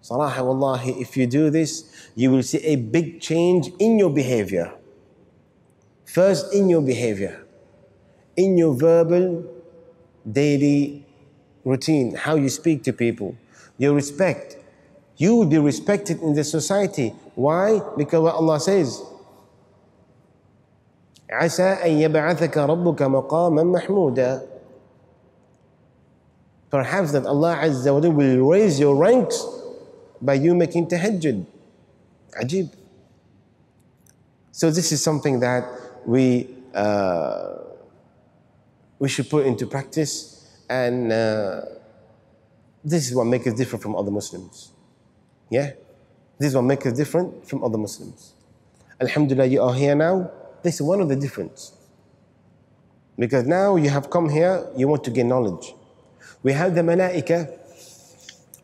Salaha 0.02 0.44
wallahi, 0.44 1.00
if 1.00 1.16
you 1.16 1.28
do 1.28 1.52
this, 1.52 2.10
you 2.16 2.32
will 2.32 2.42
see 2.42 2.58
a 2.66 2.78
big 2.78 3.22
change 3.22 3.70
in 3.78 4.00
your 4.00 4.10
behavior. 4.10 4.74
First, 6.06 6.52
in 6.52 6.68
your 6.68 6.82
behavior, 6.82 7.46
in 8.36 8.58
your 8.58 8.74
verbal, 8.74 9.46
daily 10.32 11.06
routine, 11.64 12.16
how 12.16 12.34
you 12.34 12.50
speak 12.50 12.82
to 12.86 12.92
people, 12.92 13.38
your 13.78 13.94
respect. 13.94 14.58
You 15.17 15.37
will 15.37 15.47
be 15.47 15.59
respected 15.59 16.21
in 16.23 16.35
the 16.35 16.45
society. 16.45 17.11
Why? 17.35 17.81
Because 17.97 18.23
what 18.23 18.35
Allah 18.35 18.61
says, 18.61 19.03
عسى 21.31 21.85
أن 21.85 21.91
يبعثك 21.91 22.57
ربك 22.57 23.03
مقاما 23.03 23.63
محمودا 23.63 24.47
Perhaps 26.71 27.13
that 27.13 27.25
Allah 27.25 27.57
Azza 27.63 27.95
wa 27.95 28.09
will 28.11 28.47
raise 28.47 28.79
your 28.79 28.95
ranks 28.95 29.43
by 30.21 30.35
you 30.35 30.55
making 30.55 30.87
tahajjud. 30.87 31.47
Ajib. 32.39 32.71
So 34.53 34.71
this 34.71 34.93
is 34.93 35.03
something 35.03 35.41
that 35.41 35.65
we, 36.05 36.47
uh, 36.75 37.55
we 38.99 39.09
should 39.09 39.31
put 39.31 39.47
into 39.47 39.67
practice. 39.67 40.45
And 40.69 41.11
uh, 41.11 41.63
this 42.85 43.09
is 43.09 43.15
what 43.15 43.25
makes 43.25 43.47
us 43.47 43.55
different 43.55 43.83
from 43.83 43.97
other 43.97 44.11
Muslims. 44.11 44.72
Yeah? 45.54 45.74
This 46.40 46.56
will 46.56 46.64
make 46.64 46.84
us 46.88 46.94
different 46.94 47.48
from 47.48 47.64
other 47.64 47.78
Muslims. 47.78 48.34
Alhamdulillah, 49.00 49.46
you 49.46 49.62
are 49.62 49.76
here 49.76 49.94
now. 49.94 50.32
This 50.64 50.76
is 50.76 50.82
one 50.82 51.00
of 51.00 51.10
the 51.10 51.16
difference. 51.16 51.74
Because 53.20 53.46
now 53.46 53.76
you 53.76 53.92
have 53.92 54.10
come 54.10 54.30
here, 54.30 54.68
you 54.76 54.88
want 54.88 55.04
to 55.04 55.12
gain 55.12 55.28
knowledge. 55.28 55.76
We 56.42 56.54
have 56.54 56.74
the 56.74 56.82
malaika 56.82 57.56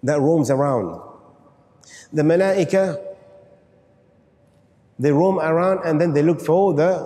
that 0.02 0.20
roams 0.20 0.50
around. 0.50 1.00
The 2.12 2.24
malaika, 2.24 3.00
they 4.98 5.12
roam 5.12 5.38
around 5.38 5.86
and 5.86 6.02
then 6.02 6.14
they 6.14 6.24
look 6.24 6.42
for 6.42 6.74
the 6.74 7.06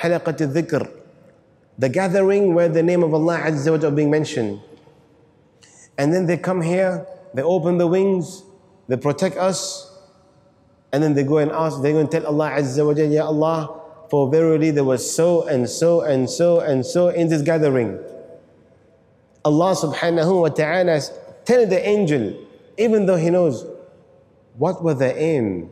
halaqat 0.00 0.40
al-dhikr, 0.40 0.90
the 1.78 1.88
gathering 1.88 2.52
where 2.52 2.68
the 2.68 2.82
name 2.82 3.04
of 3.04 3.14
Allah 3.14 3.42
Azza 3.44 3.80
wa 3.80 3.90
being 3.90 4.10
mentioned. 4.10 4.60
And 5.96 6.12
then 6.12 6.26
they 6.26 6.36
come 6.36 6.62
here, 6.62 7.06
they 7.32 7.42
open 7.42 7.78
the 7.78 7.86
wings, 7.86 8.42
they 8.90 8.96
protect 8.98 9.38
us, 9.38 9.86
and 10.90 10.98
then 11.02 11.14
they 11.14 11.22
go 11.22 11.38
and 11.38 11.52
ask, 11.52 11.80
they 11.80 11.92
go 11.92 12.00
and 12.02 12.10
tell 12.10 12.26
Allah 12.26 12.50
Azza 12.58 12.84
wa 12.84 12.92
Jalla, 12.92 13.14
Ya 13.14 13.24
Allah, 13.24 13.80
for 14.10 14.28
verily 14.28 14.72
there 14.72 14.82
was 14.82 15.06
so 15.06 15.46
and 15.46 15.70
so 15.70 16.02
and 16.02 16.28
so 16.28 16.58
and 16.58 16.84
so 16.84 17.08
in 17.08 17.28
this 17.28 17.42
gathering. 17.42 17.94
Allah 19.44 19.78
subhanahu 19.78 20.42
wa 20.42 20.48
ta'ala 20.48 21.00
tell 21.46 21.64
the 21.66 21.78
angel, 21.78 22.34
even 22.76 23.06
though 23.06 23.16
he 23.16 23.30
knows 23.30 23.64
what 24.58 24.82
was 24.82 24.98
the 24.98 25.14
aim 25.16 25.70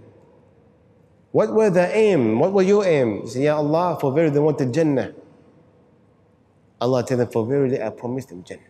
what 1.33 1.53
were 1.53 1.71
the 1.71 1.95
aim? 1.95 2.39
What 2.39 2.53
were 2.53 2.63
your 2.63 2.85
aim? 2.85 3.23
He 3.23 3.29
said, 3.29 3.43
Ya 3.43 3.57
Allah, 3.57 3.99
for 4.01 4.13
verily 4.13 4.33
they 4.33 4.41
wanted 4.41 4.73
Jannah. 4.73 5.13
Allah 6.81 7.05
tell 7.05 7.19
them, 7.19 7.29
for 7.29 7.45
verily 7.45 7.83
I 7.83 7.91
promised 7.91 8.31
them 8.31 8.45
Jannah. 8.45 8.63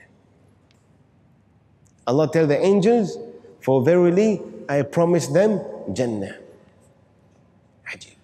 Allah 2.06 2.28
tell 2.30 2.46
the 2.46 2.58
angels, 2.58 3.16
for 3.60 3.84
verily 3.84 4.40
I 4.68 4.82
promised 4.82 5.32
them 5.32 5.60
Jannah. 5.92 6.36
Ajib. 7.90 8.16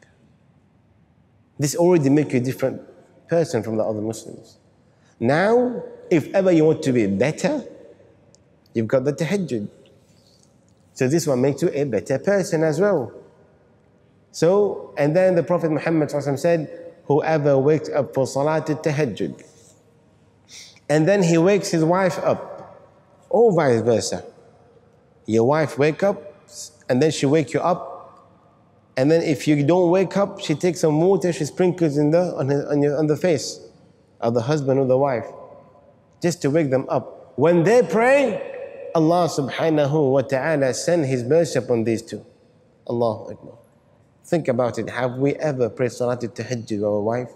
This 1.58 1.76
already 1.76 2.10
makes 2.10 2.32
you 2.32 2.40
a 2.40 2.42
different 2.42 2.82
person 3.28 3.62
from 3.62 3.76
the 3.76 3.84
other 3.84 4.00
Muslims. 4.00 4.58
Now, 5.18 5.82
if 6.10 6.28
ever 6.34 6.52
you 6.52 6.64
want 6.64 6.82
to 6.82 6.92
be 6.92 7.06
better, 7.06 7.64
you've 8.74 8.88
got 8.88 9.04
the 9.04 9.12
tahajjud. 9.12 9.68
So 10.92 11.08
this 11.08 11.26
one 11.26 11.40
makes 11.40 11.62
you 11.62 11.70
a 11.72 11.84
better 11.84 12.18
person 12.18 12.62
as 12.62 12.80
well. 12.80 13.12
So, 14.30 14.92
and 14.98 15.16
then 15.16 15.34
the 15.34 15.42
Prophet 15.42 15.70
Muhammad 15.70 16.10
said, 16.10 16.92
Whoever 17.06 17.58
wakes 17.58 17.88
up 17.90 18.14
for 18.14 18.26
Salat 18.26 18.68
al-Tahajjud, 18.70 19.42
and 20.88 21.06
then 21.06 21.22
he 21.22 21.36
wakes 21.38 21.68
his 21.68 21.84
wife 21.84 22.18
up, 22.18 22.80
or 23.28 23.54
vice 23.54 23.82
versa. 23.82 24.24
Your 25.26 25.44
wife 25.44 25.78
wake 25.78 26.02
up, 26.02 26.22
and 26.88 27.02
then 27.02 27.10
she 27.10 27.26
wake 27.26 27.52
you 27.52 27.60
up, 27.60 27.94
and 28.96 29.10
then 29.10 29.22
if 29.22 29.48
you 29.48 29.64
don't 29.64 29.90
wake 29.90 30.16
up, 30.16 30.40
she 30.40 30.54
takes 30.54 30.80
some 30.80 31.00
water, 31.00 31.32
she 31.32 31.44
sprinkles 31.44 31.96
in 31.96 32.10
the 32.10 32.34
on, 32.36 32.48
his, 32.48 32.64
on, 32.66 32.82
your, 32.82 32.96
on 32.96 33.06
the 33.06 33.16
face 33.16 33.60
of 34.20 34.34
the 34.34 34.42
husband 34.42 34.78
or 34.78 34.86
the 34.86 34.98
wife, 34.98 35.26
just 36.22 36.40
to 36.42 36.50
wake 36.50 36.70
them 36.70 36.86
up. 36.88 37.32
When 37.36 37.64
they 37.64 37.82
pray, 37.82 38.90
Allah 38.94 39.28
subhanahu 39.28 40.12
wa 40.12 40.20
ta'ala 40.20 40.72
send 40.72 41.06
His 41.06 41.24
mercy 41.24 41.58
upon 41.58 41.82
these 41.82 42.00
two. 42.00 42.24
Allahu 42.88 43.32
Akbar. 43.32 43.58
Think 44.24 44.46
about 44.46 44.78
it. 44.78 44.88
Have 44.88 45.16
we 45.16 45.34
ever 45.34 45.68
prayed 45.68 45.92
Salat 45.92 46.22
al-Tahajjud 46.22 46.70
with 46.70 46.84
our 46.84 47.00
wife? 47.00 47.30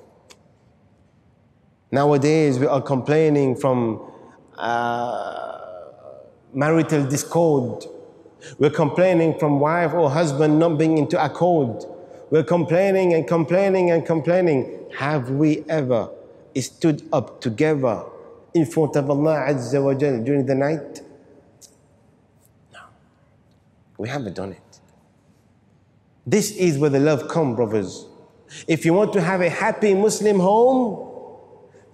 Nowadays, 1.90 2.58
we 2.58 2.66
are 2.66 2.80
complaining 2.80 3.56
from 3.56 4.00
uh, 4.56 5.57
marital 6.52 7.04
discord. 7.06 7.84
We're 8.58 8.70
complaining 8.70 9.38
from 9.38 9.60
wife 9.60 9.92
or 9.92 10.10
husband 10.10 10.58
not 10.58 10.78
being 10.78 10.98
into 10.98 11.22
accord. 11.22 11.84
We're 12.30 12.44
complaining 12.44 13.14
and 13.14 13.26
complaining 13.26 13.90
and 13.90 14.04
complaining. 14.04 14.86
Have 14.98 15.30
we 15.30 15.64
ever 15.68 16.10
stood 16.56 17.02
up 17.12 17.40
together 17.40 18.04
in 18.54 18.66
front 18.66 18.96
of 18.96 19.10
Allah 19.10 19.46
Azza 19.48 19.82
wa 19.82 19.94
Jal 19.94 20.22
during 20.22 20.46
the 20.46 20.54
night? 20.54 21.00
No. 22.72 22.80
We 23.96 24.08
haven't 24.08 24.34
done 24.34 24.52
it. 24.52 24.80
This 26.26 26.50
is 26.52 26.78
where 26.78 26.90
the 26.90 27.00
love 27.00 27.28
comes, 27.28 27.56
brothers. 27.56 28.06
If 28.66 28.84
you 28.84 28.92
want 28.92 29.12
to 29.14 29.20
have 29.20 29.40
a 29.40 29.50
happy 29.50 29.94
Muslim 29.94 30.40
home, 30.40 31.04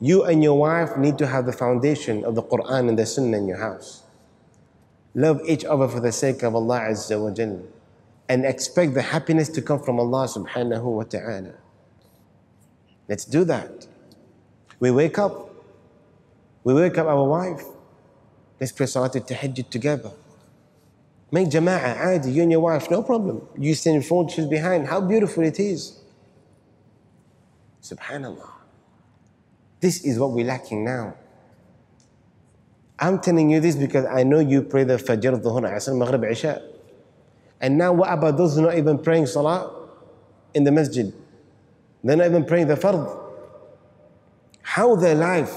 you 0.01 0.25
and 0.25 0.43
your 0.43 0.59
wife 0.59 0.97
need 0.97 1.19
to 1.19 1.27
have 1.27 1.47
the 1.47 1.53
foundation 1.53 2.25
of 2.25 2.35
the 2.35 2.43
Quran 2.43 2.89
and 2.89 2.99
the 2.99 3.07
Sunnah 3.07 3.39
in 3.39 3.47
your 3.47 3.59
house. 3.59 4.04
Love 5.15 5.41
each 5.47 5.65
other 5.65 5.87
for 5.89 6.01
the 6.01 6.13
sake 6.13 6.43
of 6.43 6.55
Allah 6.55 6.89
Azza 6.91 7.21
wa 7.21 7.31
Jal 7.31 7.63
and 8.29 8.45
expect 8.45 8.95
the 8.95 9.03
happiness 9.03 9.49
to 9.51 9.63
come 9.63 9.81
from 9.81 10.01
Allah 10.01 10.27
subhanahu 10.27 10.83
wa 10.83 11.05
ta'ala. 11.05 11.55
Let's 13.09 13.25
do 13.25 13.45
that. 13.45 13.87
We 14.81 14.91
wake 14.91 15.19
up, 15.19 15.55
we 16.65 16.75
wake 16.75 16.99
up 16.99 17.07
our 17.07 17.25
wife. 17.25 17.63
Let's 18.59 18.73
pray 18.73 18.87
Salat 18.87 19.15
al-Tahajjud 19.15 19.69
together. 19.69 20.11
Make 21.31 21.49
jama'ah, 21.49 22.17
adi, 22.17 22.31
you 22.31 22.43
and 22.43 22.53
your 22.53 22.61
wife, 22.61 22.91
no 22.91 23.03
problem. 23.03 23.47
You 23.59 23.75
stand 23.75 23.97
in 23.97 24.03
front, 24.03 24.31
she's 24.31 24.47
behind. 24.47 24.87
How 24.87 25.01
beautiful 25.01 25.43
it 25.45 25.61
is. 25.61 26.01
Subhanallah. 27.83 28.51
This 29.81 30.05
is 30.05 30.19
what 30.19 30.31
we're 30.31 30.47
lacking 30.47 30.85
now. 30.85 31.15
I'm 32.99 33.19
telling 33.21 33.51
you 33.51 33.61
this 33.61 33.77
because 33.77 34.07
I 34.07 34.23
know 34.23 34.39
you 34.39 34.63
pray 34.63 34.85
the 34.85 34.97
Fajr, 34.97 35.43
the 35.43 35.51
Dhuhr, 35.51 35.63
the 35.63 35.69
Asr, 35.69 35.97
Maghrib, 35.97 36.25
Isha. 36.25 36.63
And 37.61 37.79
now 37.79 37.93
what 37.93 38.13
about 38.13 38.37
those 38.37 38.55
who 38.55 38.61
are 38.61 38.71
not 38.71 38.79
even 38.79 38.99
praying 38.99 39.27
Salah 39.27 39.89
in 40.53 40.65
the 40.65 40.73
masjid? 40.73 41.13
They're 42.03 42.17
not 42.17 42.27
even 42.27 42.45
praying 42.45 42.69
the 42.69 42.75
Fard. 42.75 43.21
How 44.63 44.97
their 44.97 45.15
life, 45.15 45.53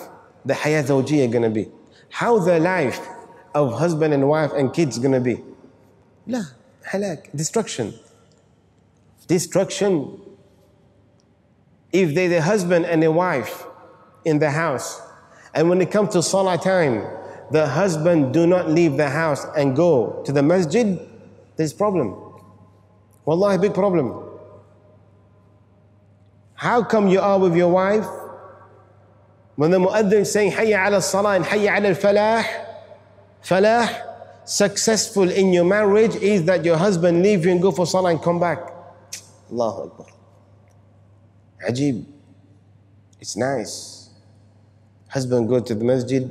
the 0.45 0.53
Hayat 0.53 0.85
Zawjiyah 0.85 1.31
gonna 1.31 1.49
be? 1.49 1.69
How 2.09 2.39
their 2.39 2.59
life 2.59 3.05
of 3.53 3.73
husband 3.73 4.13
and 4.13 4.27
wife 4.27 4.51
and 4.53 4.73
kids 4.73 4.97
gonna 4.99 5.19
be? 5.19 5.43
La, 6.25 6.43
halak, 6.91 7.35
destruction. 7.35 7.93
Destruction. 9.27 10.21
If 11.91 12.15
they 12.15 12.27
the 12.27 12.41
husband 12.41 12.85
and 12.85 13.03
a 13.03 13.11
wife 13.11 13.65
in 14.25 14.39
the 14.39 14.51
house, 14.51 15.01
and 15.53 15.69
when 15.69 15.81
it 15.81 15.91
comes 15.91 16.13
to 16.13 16.21
salah 16.21 16.57
time, 16.57 17.05
the 17.51 17.67
husband 17.67 18.33
do 18.33 18.45
not 18.45 18.69
leave 18.69 18.97
the 18.97 19.09
house 19.09 19.45
and 19.55 19.75
go 19.75 20.21
to 20.25 20.31
the 20.31 20.43
masjid, 20.43 20.99
there's 21.55 21.73
problem. 21.73 22.15
Wallahi, 23.25 23.57
big 23.57 23.73
problem. 23.73 24.23
How 26.55 26.83
come 26.83 27.07
you 27.07 27.19
are 27.19 27.39
with 27.39 27.55
your 27.55 27.69
wife 27.69 28.05
when 29.55 29.71
the 29.71 29.79
muaddin 29.79 30.21
is 30.21 30.31
saying 30.31 30.51
hayya 30.51 30.87
ala 30.87 31.01
salah 31.01 31.35
and 31.35 31.45
hayya 31.45 31.77
ala 31.77 31.95
falah, 31.95 32.45
falah, 33.43 34.07
successful 34.45 35.29
in 35.29 35.51
your 35.51 35.65
marriage 35.65 36.15
is 36.15 36.45
that 36.45 36.63
your 36.63 36.77
husband 36.77 37.21
leave 37.21 37.45
you 37.45 37.51
and 37.51 37.61
go 37.61 37.71
for 37.71 37.85
salah 37.85 38.11
and 38.11 38.21
come 38.21 38.39
back. 38.39 38.59
Allahu 39.51 39.89
Akbar. 39.89 40.07
Ajib. 41.67 42.05
It's 43.19 43.35
nice. 43.35 44.09
Husband 45.09 45.49
go 45.49 45.59
to 45.59 45.75
the 45.75 45.83
masjid, 45.83 46.29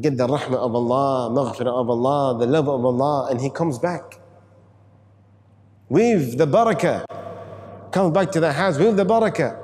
get 0.00 0.16
the 0.16 0.26
rahmah 0.26 0.56
of 0.56 0.74
Allah, 0.74 1.30
maghfirah 1.30 1.72
of 1.80 1.88
Allah, 1.88 2.38
the 2.38 2.46
love 2.46 2.68
of 2.68 2.84
Allah, 2.84 3.28
and 3.30 3.40
he 3.40 3.50
comes 3.50 3.78
back. 3.78 4.18
With 5.88 6.38
the 6.38 6.46
barakah. 6.46 7.04
Comes 7.92 8.12
back 8.12 8.32
to 8.32 8.40
the 8.40 8.52
house 8.52 8.78
with 8.78 8.96
the 8.96 9.04
barakah. 9.06 9.56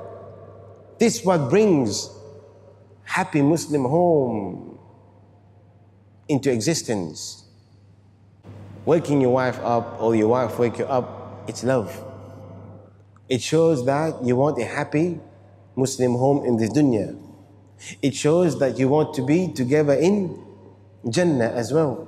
This 0.99 1.23
what 1.25 1.49
brings 1.49 2.09
happy 3.03 3.41
Muslim 3.41 3.83
home 3.83 4.79
into 6.29 6.51
existence. 6.51 7.43
Waking 8.85 9.19
your 9.19 9.31
wife 9.31 9.59
up 9.59 10.01
or 10.01 10.15
your 10.15 10.29
wife 10.29 10.57
wake 10.57 10.79
you 10.79 10.85
up, 10.85 11.43
it's 11.47 11.63
love. 11.63 11.91
It 13.27 13.41
shows 13.41 13.85
that 13.85 14.23
you 14.23 14.35
want 14.37 14.61
a 14.61 14.65
happy 14.65 15.19
Muslim 15.75 16.13
home 16.13 16.45
in 16.45 16.57
this 16.57 16.69
dunya. 16.69 17.17
It 18.01 18.15
shows 18.15 18.59
that 18.59 18.77
you 18.77 18.87
want 18.89 19.13
to 19.15 19.25
be 19.25 19.51
together 19.51 19.93
in 19.93 20.43
Jannah 21.09 21.49
as 21.49 21.73
well. 21.73 22.07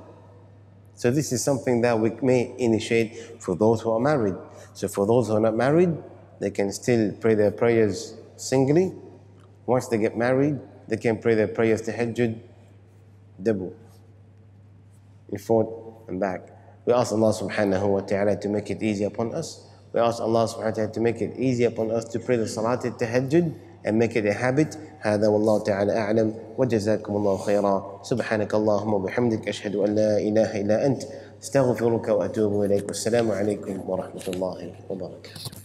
So 0.94 1.10
this 1.10 1.32
is 1.32 1.42
something 1.42 1.80
that 1.80 1.98
we 1.98 2.10
may 2.22 2.54
initiate 2.58 3.42
for 3.42 3.56
those 3.56 3.80
who 3.80 3.90
are 3.90 4.00
married. 4.00 4.36
So 4.74 4.88
for 4.88 5.06
those 5.06 5.28
who 5.28 5.34
are 5.34 5.40
not 5.40 5.56
married, 5.56 5.96
they 6.40 6.50
can 6.50 6.72
still 6.72 7.12
pray 7.20 7.34
their 7.34 7.50
prayers 7.50 8.14
singly. 8.36 8.92
Once 9.66 9.88
they 9.88 9.98
get 9.98 10.16
married, 10.16 10.60
they 10.88 10.96
can 10.96 11.18
pray 11.18 11.34
their 11.34 11.48
prayers 11.48 11.82
tahajjud 11.82 12.38
double 13.42 13.74
in 15.30 15.38
front 15.38 15.68
and 16.08 16.20
back. 16.20 16.48
We 16.86 16.92
ask 16.92 17.12
Allah 17.12 17.32
subhanahu 17.32 17.86
wa 17.88 18.00
ta'ala 18.00 18.36
to 18.40 18.48
make 18.48 18.70
it 18.70 18.82
easy 18.82 19.04
upon 19.04 19.34
us. 19.34 19.66
We 19.92 20.00
ask 20.00 20.20
Allah 20.20 20.46
subhanahu 20.46 20.64
wa 20.64 20.70
ta'ala 20.70 20.92
to 20.92 21.00
make 21.00 21.20
it 21.20 21.38
easy 21.38 21.64
upon 21.64 21.90
us 21.90 22.04
to 22.12 22.20
pray 22.20 22.36
the 22.36 22.46
salat 22.46 22.84
al-tahajjud 22.84 23.54
and 23.86 24.02
make 24.02 24.16
it 24.16 24.24
a 24.26 24.34
habit. 24.34 24.78
هذا 25.00 25.28
والله 25.28 25.58
تعالى 25.58 25.98
أعلم. 25.98 26.34
وجزاكم 26.58 27.16
الله 27.16 27.36
خيرا. 27.36 28.00
سبحانك 28.02 28.54
اللهم 28.54 28.94
وبحمدك 28.94 29.48
أشهد 29.48 29.76
أن 29.76 29.94
لا 29.94 30.18
إله 30.18 30.60
إلا 30.60 30.86
أنت. 30.86 31.02
أستغفرك 31.42 32.08
وأتوب 32.08 32.64
إليك. 32.64 32.88
والسلام 32.88 33.30
عليكم 33.30 33.90
ورحمة 33.90 34.22
الله 34.28 34.72
وبركاته. 34.90 35.63